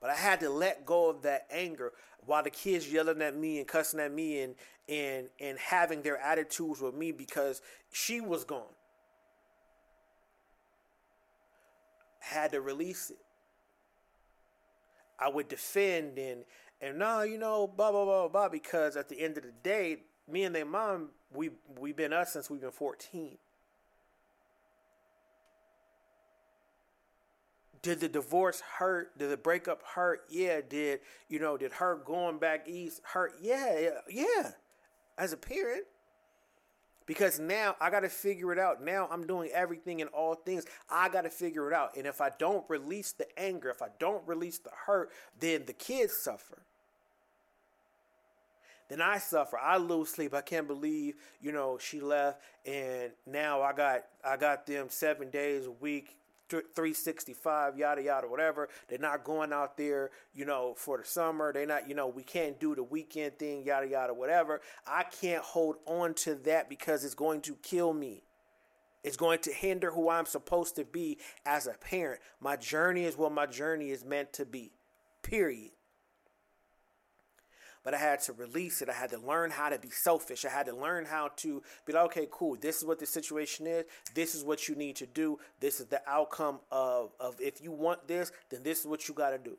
[0.00, 1.92] But I had to let go of that anger
[2.24, 4.54] while the kids yelling at me and cussing at me and
[4.88, 7.62] and and having their attitudes with me because
[7.92, 8.62] she was gone.
[12.28, 13.18] Had to release it.
[15.18, 16.44] I would defend and
[16.80, 19.98] and no, you know, blah blah blah blah because at the end of the day,
[20.30, 23.38] me and their mom, we we've been us since we've been fourteen.
[27.82, 29.16] Did the divorce hurt?
[29.18, 30.22] Did the breakup hurt?
[30.28, 30.60] Yeah.
[30.68, 31.56] Did you know?
[31.56, 33.32] Did her going back east hurt?
[33.40, 34.52] Yeah, yeah.
[35.16, 35.84] As a parent,
[37.08, 38.84] because now I got to figure it out.
[38.84, 40.66] Now I'm doing everything and all things.
[40.88, 41.96] I got to figure it out.
[41.96, 45.72] And if I don't release the anger, if I don't release the hurt, then the
[45.72, 46.58] kids suffer.
[48.90, 49.58] Then I suffer.
[49.58, 50.34] I lose sleep.
[50.34, 55.30] I can't believe, you know, she left and now I got I got them 7
[55.30, 56.17] days a week
[56.48, 58.68] 365 yada yada whatever.
[58.88, 61.52] They're not going out there you know for the summer.
[61.52, 64.60] They're not you know we can't do the weekend thing yada yada whatever.
[64.86, 68.22] I can't hold on to that because it's going to kill me.
[69.04, 72.20] It's going to hinder who i'm supposed to be as a parent.
[72.40, 74.72] My journey is what my journey is meant to be
[75.22, 75.70] period
[77.84, 78.88] but I had to release it.
[78.88, 80.44] I had to learn how to be selfish.
[80.44, 82.56] I had to learn how to be like, okay, cool.
[82.60, 83.84] This is what the situation is.
[84.14, 85.38] This is what you need to do.
[85.60, 89.14] This is the outcome of, of if you want this, then this is what you
[89.14, 89.56] got to do.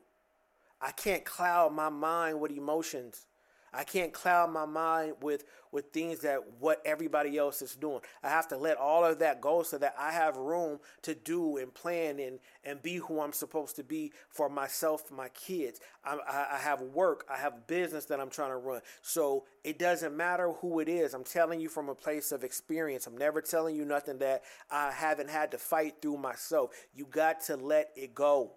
[0.80, 3.26] I can't cloud my mind with emotions.
[3.72, 8.00] I can't cloud my mind with with things that what everybody else is doing.
[8.22, 11.58] I have to let all of that go so that I have room to do
[11.58, 15.80] and plan and and be who I'm supposed to be for myself, my kids.
[16.04, 17.24] I, I, I have work.
[17.30, 18.80] I have business that I'm trying to run.
[19.02, 21.14] So it doesn't matter who it is.
[21.14, 23.06] I'm telling you from a place of experience.
[23.06, 26.70] I'm never telling you nothing that I haven't had to fight through myself.
[26.94, 28.52] You got to let it go.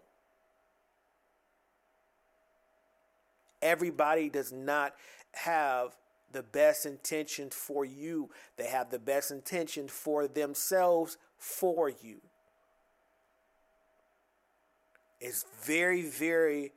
[3.63, 4.93] Everybody does not
[5.31, 5.95] have
[6.33, 8.29] the best intentions for you.
[8.57, 12.17] They have the best intentions for themselves for you.
[15.21, 16.73] It's very, very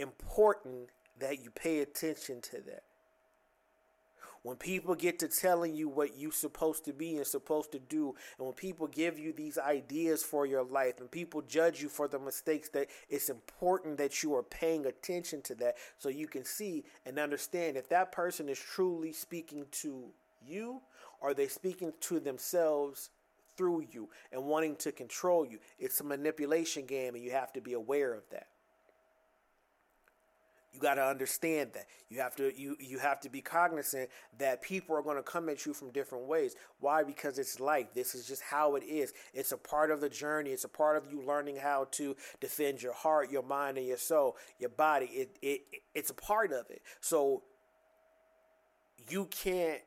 [0.00, 2.82] important that you pay attention to that.
[4.46, 8.14] When people get to telling you what you're supposed to be and supposed to do,
[8.38, 12.06] and when people give you these ideas for your life, and people judge you for
[12.06, 16.44] the mistakes, that it's important that you are paying attention to that so you can
[16.44, 20.04] see and understand if that person is truly speaking to
[20.46, 20.80] you
[21.20, 23.10] or they speaking to themselves
[23.56, 25.58] through you and wanting to control you.
[25.80, 28.46] It's a manipulation game, and you have to be aware of that.
[30.76, 31.86] You got to understand that.
[32.10, 35.48] You have to you you have to be cognizant that people are going to come
[35.48, 36.54] at you from different ways.
[36.80, 37.02] Why?
[37.02, 37.86] Because it's life.
[37.94, 39.14] This is just how it is.
[39.32, 40.50] It's a part of the journey.
[40.50, 43.96] It's a part of you learning how to defend your heart, your mind, and your
[43.96, 45.06] soul, your body.
[45.06, 45.62] It it
[45.94, 46.82] it's a part of it.
[47.00, 47.42] So
[49.08, 49.80] you can't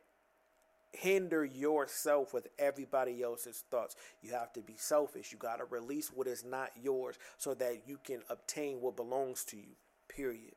[0.91, 3.95] hinder yourself with everybody else's thoughts.
[4.23, 5.31] You have to be selfish.
[5.31, 9.45] You got to release what is not yours so that you can obtain what belongs
[9.45, 9.75] to you.
[10.07, 10.55] Period.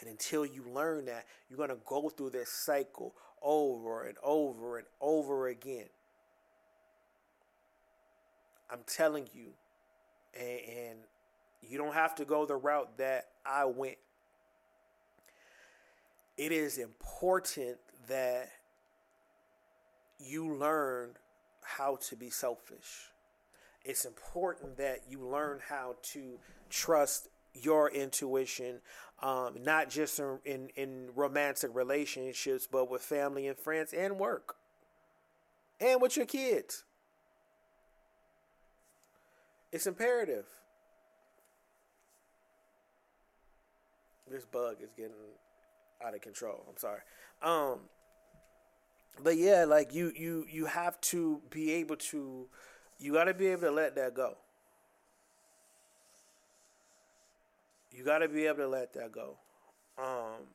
[0.00, 4.78] And until you learn that, you're going to go through this cycle over and over
[4.78, 5.86] and over again.
[8.70, 9.48] I'm telling you,
[10.38, 10.98] and, and
[11.62, 13.96] you don't have to go the route that I went.
[16.36, 18.50] It is important that
[20.18, 21.10] you learn
[21.62, 23.10] how to be selfish.
[23.84, 26.38] It's important that you learn how to
[26.70, 28.80] trust your intuition,
[29.22, 34.56] um, not just in, in, in romantic relationships, but with family and friends and work,
[35.80, 36.84] and with your kids.
[39.72, 40.46] It's imperative.
[44.30, 45.12] This bug is getting
[46.04, 46.64] out of control.
[46.68, 47.00] I'm sorry.
[47.42, 47.80] Um,
[49.22, 52.46] but yeah, like you, you, you have to be able to.
[53.00, 54.36] You got to be able to let that go.
[57.98, 59.38] You got to be able to let that go.
[60.00, 60.46] Um,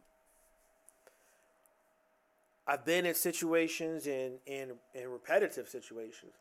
[2.65, 6.31] I've been in situations in in in repetitive situations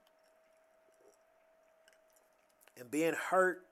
[2.79, 3.63] and being hurt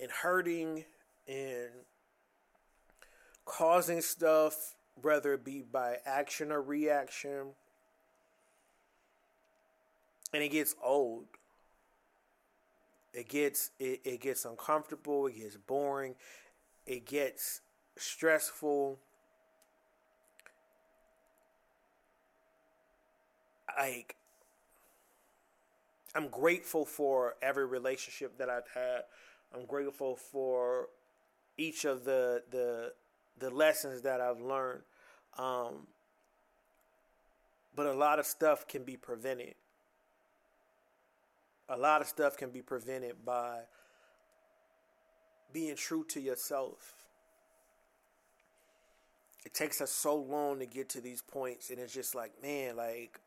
[0.00, 0.86] and hurting
[1.28, 1.68] and
[3.44, 7.48] causing stuff, whether it be by action or reaction,
[10.32, 11.26] and it gets old.
[13.12, 16.14] It gets it, it gets uncomfortable, it gets boring,
[16.86, 17.60] it gets
[17.96, 18.98] stressful.
[23.78, 24.16] Like
[26.14, 29.02] I'm grateful for every relationship that I've had.
[29.54, 30.88] I'm grateful for
[31.56, 32.92] each of the the
[33.38, 34.82] the lessons that I've learned.
[35.38, 35.86] Um,
[37.74, 39.54] but a lot of stuff can be prevented.
[41.70, 43.60] A lot of stuff can be prevented by
[45.52, 46.94] being true to yourself.
[49.46, 52.76] It takes us so long to get to these points, and it's just like, man,
[52.76, 53.20] like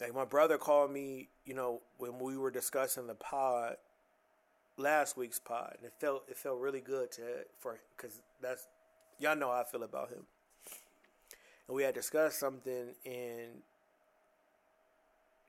[0.00, 3.76] like my brother called me, you know, when we were discussing the pod,
[4.76, 7.22] last week's pod, and it felt it felt really good to
[7.58, 8.68] for because that's
[9.18, 10.26] y'all know how I feel about him.
[11.66, 13.62] And we had discussed something, and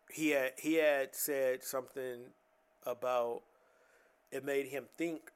[0.10, 2.22] he had he had said something
[2.86, 3.42] about
[4.32, 5.32] it made him think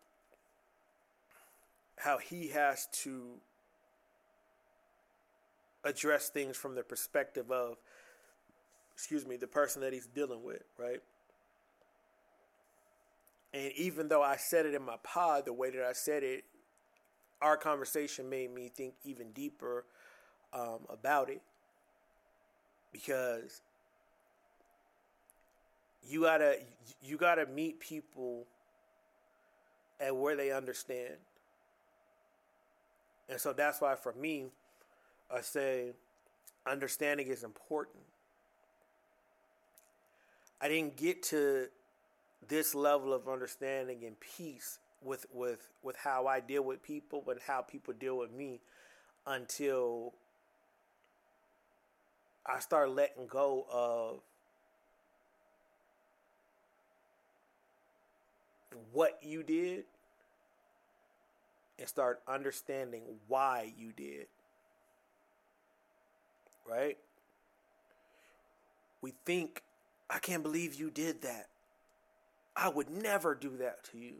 [1.97, 3.39] how he has to
[5.83, 7.77] address things from the perspective of
[8.93, 11.01] excuse me, the person that he's dealing with, right?
[13.53, 16.43] And even though I said it in my pod the way that I said it,
[17.41, 19.85] our conversation made me think even deeper
[20.51, 21.41] um, about it
[22.91, 23.61] because
[26.07, 26.57] you gotta
[27.01, 28.45] you gotta meet people
[29.99, 31.15] at where they understand,
[33.29, 34.47] and so that's why for me,
[35.33, 35.91] I say
[36.65, 38.03] understanding is important.
[40.61, 41.67] I didn't get to
[42.47, 47.39] this level of understanding and peace with with with how I deal with people and
[47.45, 48.59] how people deal with me
[49.25, 50.13] until
[52.45, 54.19] I start letting go of
[58.91, 59.85] what you did
[61.77, 64.27] and start understanding why you did.
[66.69, 66.97] Right?
[69.01, 69.63] We think
[70.09, 71.47] I can't believe you did that.
[72.55, 74.15] I would never do that to you.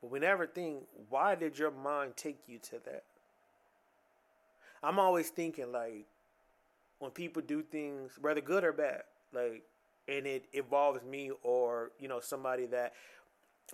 [0.00, 3.02] But we never think, why did your mind take you to that?
[4.82, 6.06] I'm always thinking, like,
[7.00, 9.02] when people do things, whether good or bad,
[9.32, 9.64] like,
[10.08, 12.94] and it involves me or, you know, somebody that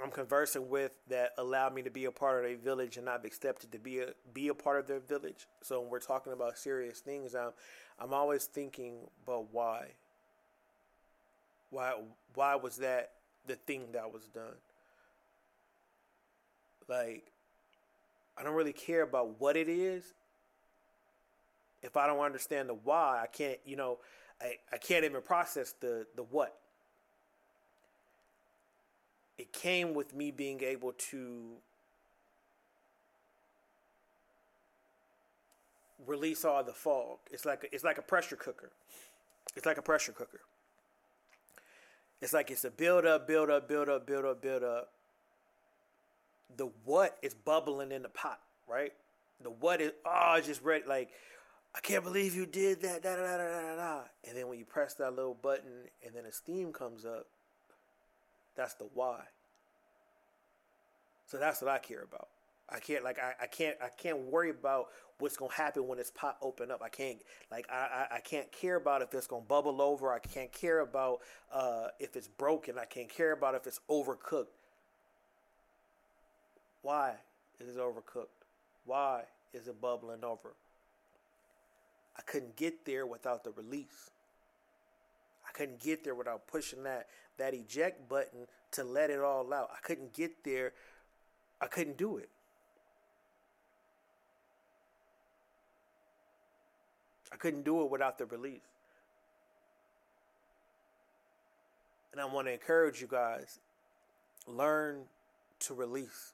[0.03, 3.25] I'm conversing with that allow me to be a part of a village and I've
[3.25, 5.47] accepted to be a be a part of their village.
[5.63, 7.53] So when we're talking about serious things, I'm
[8.01, 9.93] I'm always thinking, but why?
[11.71, 11.95] Why
[12.35, 13.13] why was that
[13.47, 14.59] the thing that was done?
[16.89, 17.31] Like
[18.37, 20.13] I don't really care about what it is.
[21.83, 23.99] If I don't understand the why, I can't, you know,
[24.45, 26.55] I, I can't even process the the what
[29.39, 31.55] it came with me being able to
[36.07, 37.19] release all the fog.
[37.31, 38.71] It's like a, it's like a pressure cooker.
[39.57, 40.41] It's like a pressure cooker.
[42.21, 44.91] It's like it's a build up, build up, build up, build up, build up.
[46.57, 48.93] The what is bubbling in the pot, right?
[49.43, 50.85] The what is oh, just ready.
[50.87, 51.11] Like
[51.75, 53.03] I can't believe you did that.
[53.03, 54.01] Da, da, da, da, da, da.
[54.29, 57.27] And then when you press that little button, and then a steam comes up,
[58.57, 59.21] that's the why.
[61.27, 62.29] So that's what I care about.
[62.69, 64.87] I can't like I, I can't I can't worry about
[65.19, 66.81] what's gonna happen when this pot open up.
[66.83, 67.19] I can't
[67.51, 70.13] like I, I, I can't care about if it's gonna bubble over.
[70.13, 71.21] I can't care about
[71.53, 72.79] uh, if it's broken.
[72.79, 74.47] I can't care about if it's overcooked.
[76.83, 77.15] Why
[77.61, 78.27] is it overcooked?
[78.87, 79.23] Why
[79.53, 80.55] is it bubbling over?
[82.17, 84.11] I couldn't get there without the release.
[85.47, 89.71] I couldn't get there without pushing that that eject button to let it all out.
[89.73, 90.73] I couldn't get there.
[91.61, 92.29] I couldn't do it.
[97.33, 98.61] I couldn't do it without the release.
[102.13, 103.59] And I want to encourage you guys
[104.47, 105.03] learn
[105.61, 106.33] to release.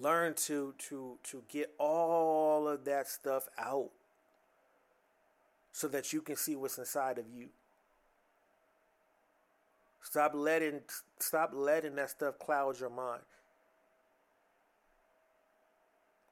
[0.00, 3.90] Learn to to to get all of that stuff out
[5.72, 7.48] so that you can see what's inside of you.
[10.02, 10.80] Stop letting
[11.18, 13.22] stop letting that stuff cloud your mind.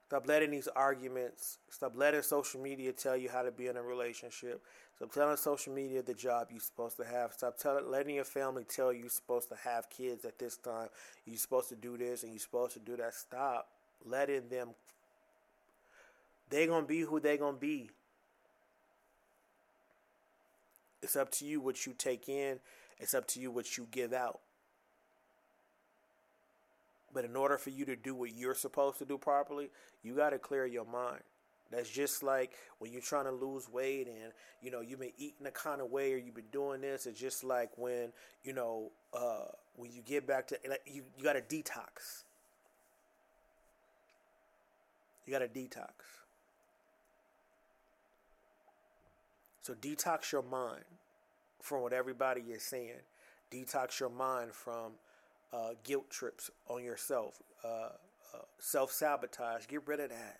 [0.07, 3.83] Stop letting these arguments, stop letting social media tell you how to be in a
[3.83, 4.63] relationship.
[4.95, 7.33] Stop telling social media the job you're supposed to have.
[7.33, 10.87] Stop telling, letting your family tell you you're supposed to have kids at this time.
[11.25, 13.15] You're supposed to do this and you're supposed to do that.
[13.15, 13.67] Stop
[14.05, 14.69] letting them.
[16.49, 17.89] They're going to be who they're going to be.
[21.03, 22.59] It's up to you what you take in,
[22.97, 24.39] it's up to you what you give out.
[27.13, 29.69] But in order for you to do what you're supposed to do properly,
[30.03, 31.21] you got to clear your mind.
[31.71, 34.31] That's just like when you're trying to lose weight and
[34.61, 37.05] you know you've been eating a kind of way or you've been doing this.
[37.05, 39.45] It's just like when you know uh,
[39.75, 42.23] when you get back to like, you you got to detox.
[45.25, 45.91] You got to detox.
[49.61, 50.85] So detox your mind
[51.61, 53.01] from what everybody is saying.
[53.51, 54.93] Detox your mind from
[55.53, 57.89] uh, guilt trips on yourself, uh,
[58.33, 59.67] uh, self sabotage.
[59.67, 60.39] Get rid of that.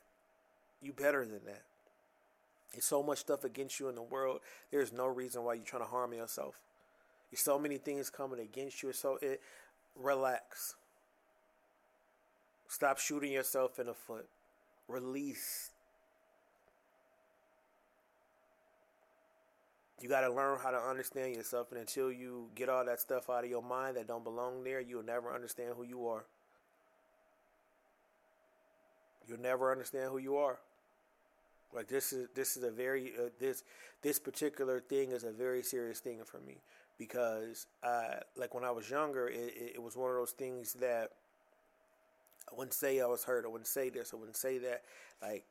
[0.81, 1.63] You better than that.
[2.73, 4.41] There's so much stuff against you in the world.
[4.71, 6.59] There's no reason why you're trying to harm yourself.
[7.31, 8.93] There's so many things coming against you.
[8.93, 9.41] So it
[9.95, 10.75] relax.
[12.67, 14.27] Stop shooting yourself in the foot.
[14.87, 15.71] Release.
[20.01, 23.29] You got to learn how to understand yourself, and until you get all that stuff
[23.29, 26.25] out of your mind that don't belong there, you'll never understand who you are.
[29.27, 30.59] You'll never understand who you are.
[31.73, 33.63] Like this is this is a very uh, this
[34.01, 36.61] this particular thing is a very serious thing for me
[36.97, 41.11] because I like when I was younger, it, it was one of those things that
[42.49, 43.43] I wouldn't say I was hurt.
[43.45, 44.11] I wouldn't say this.
[44.13, 44.83] I wouldn't say that.
[45.21, 45.43] Like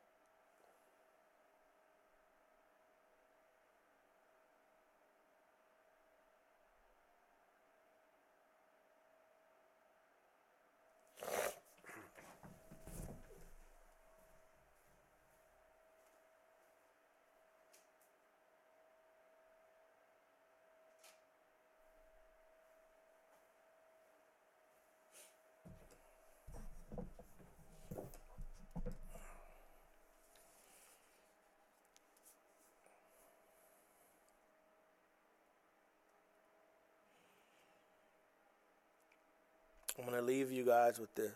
[39.98, 41.32] I'm going to leave you guys with this.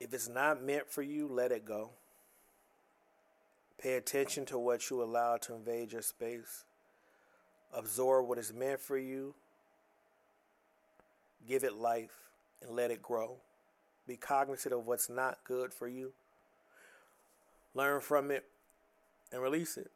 [0.00, 1.90] If it's not meant for you, let it go.
[3.80, 6.64] Pay attention to what you allow to invade your space.
[7.72, 9.34] Absorb what is meant for you.
[11.46, 12.16] Give it life
[12.62, 13.36] and let it grow.
[14.06, 16.12] Be cognizant of what's not good for you.
[17.74, 18.44] Learn from it
[19.32, 19.90] and release it.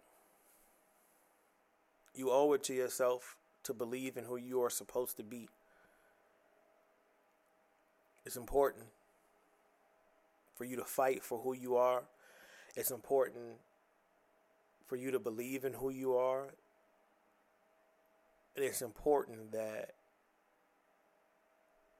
[2.14, 5.48] You owe it to yourself to believe in who you are supposed to be.
[8.24, 8.84] It's important
[10.54, 12.04] for you to fight for who you are.
[12.76, 13.56] It's important
[14.86, 16.48] for you to believe in who you are.
[18.54, 19.94] And it's important that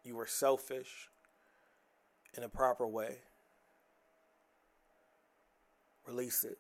[0.04, 1.08] you are selfish
[2.36, 3.16] in a proper way.
[6.06, 6.58] Release it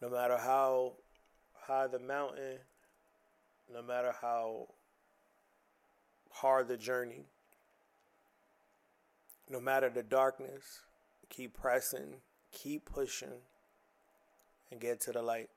[0.00, 0.92] no matter how
[1.66, 2.58] high the mountain,
[3.72, 4.66] no matter how
[6.30, 7.24] hard the journey,
[9.48, 10.80] no matter the darkness,
[11.28, 12.14] keep pressing,
[12.52, 13.42] keep pushing,
[14.70, 15.50] and get to the light.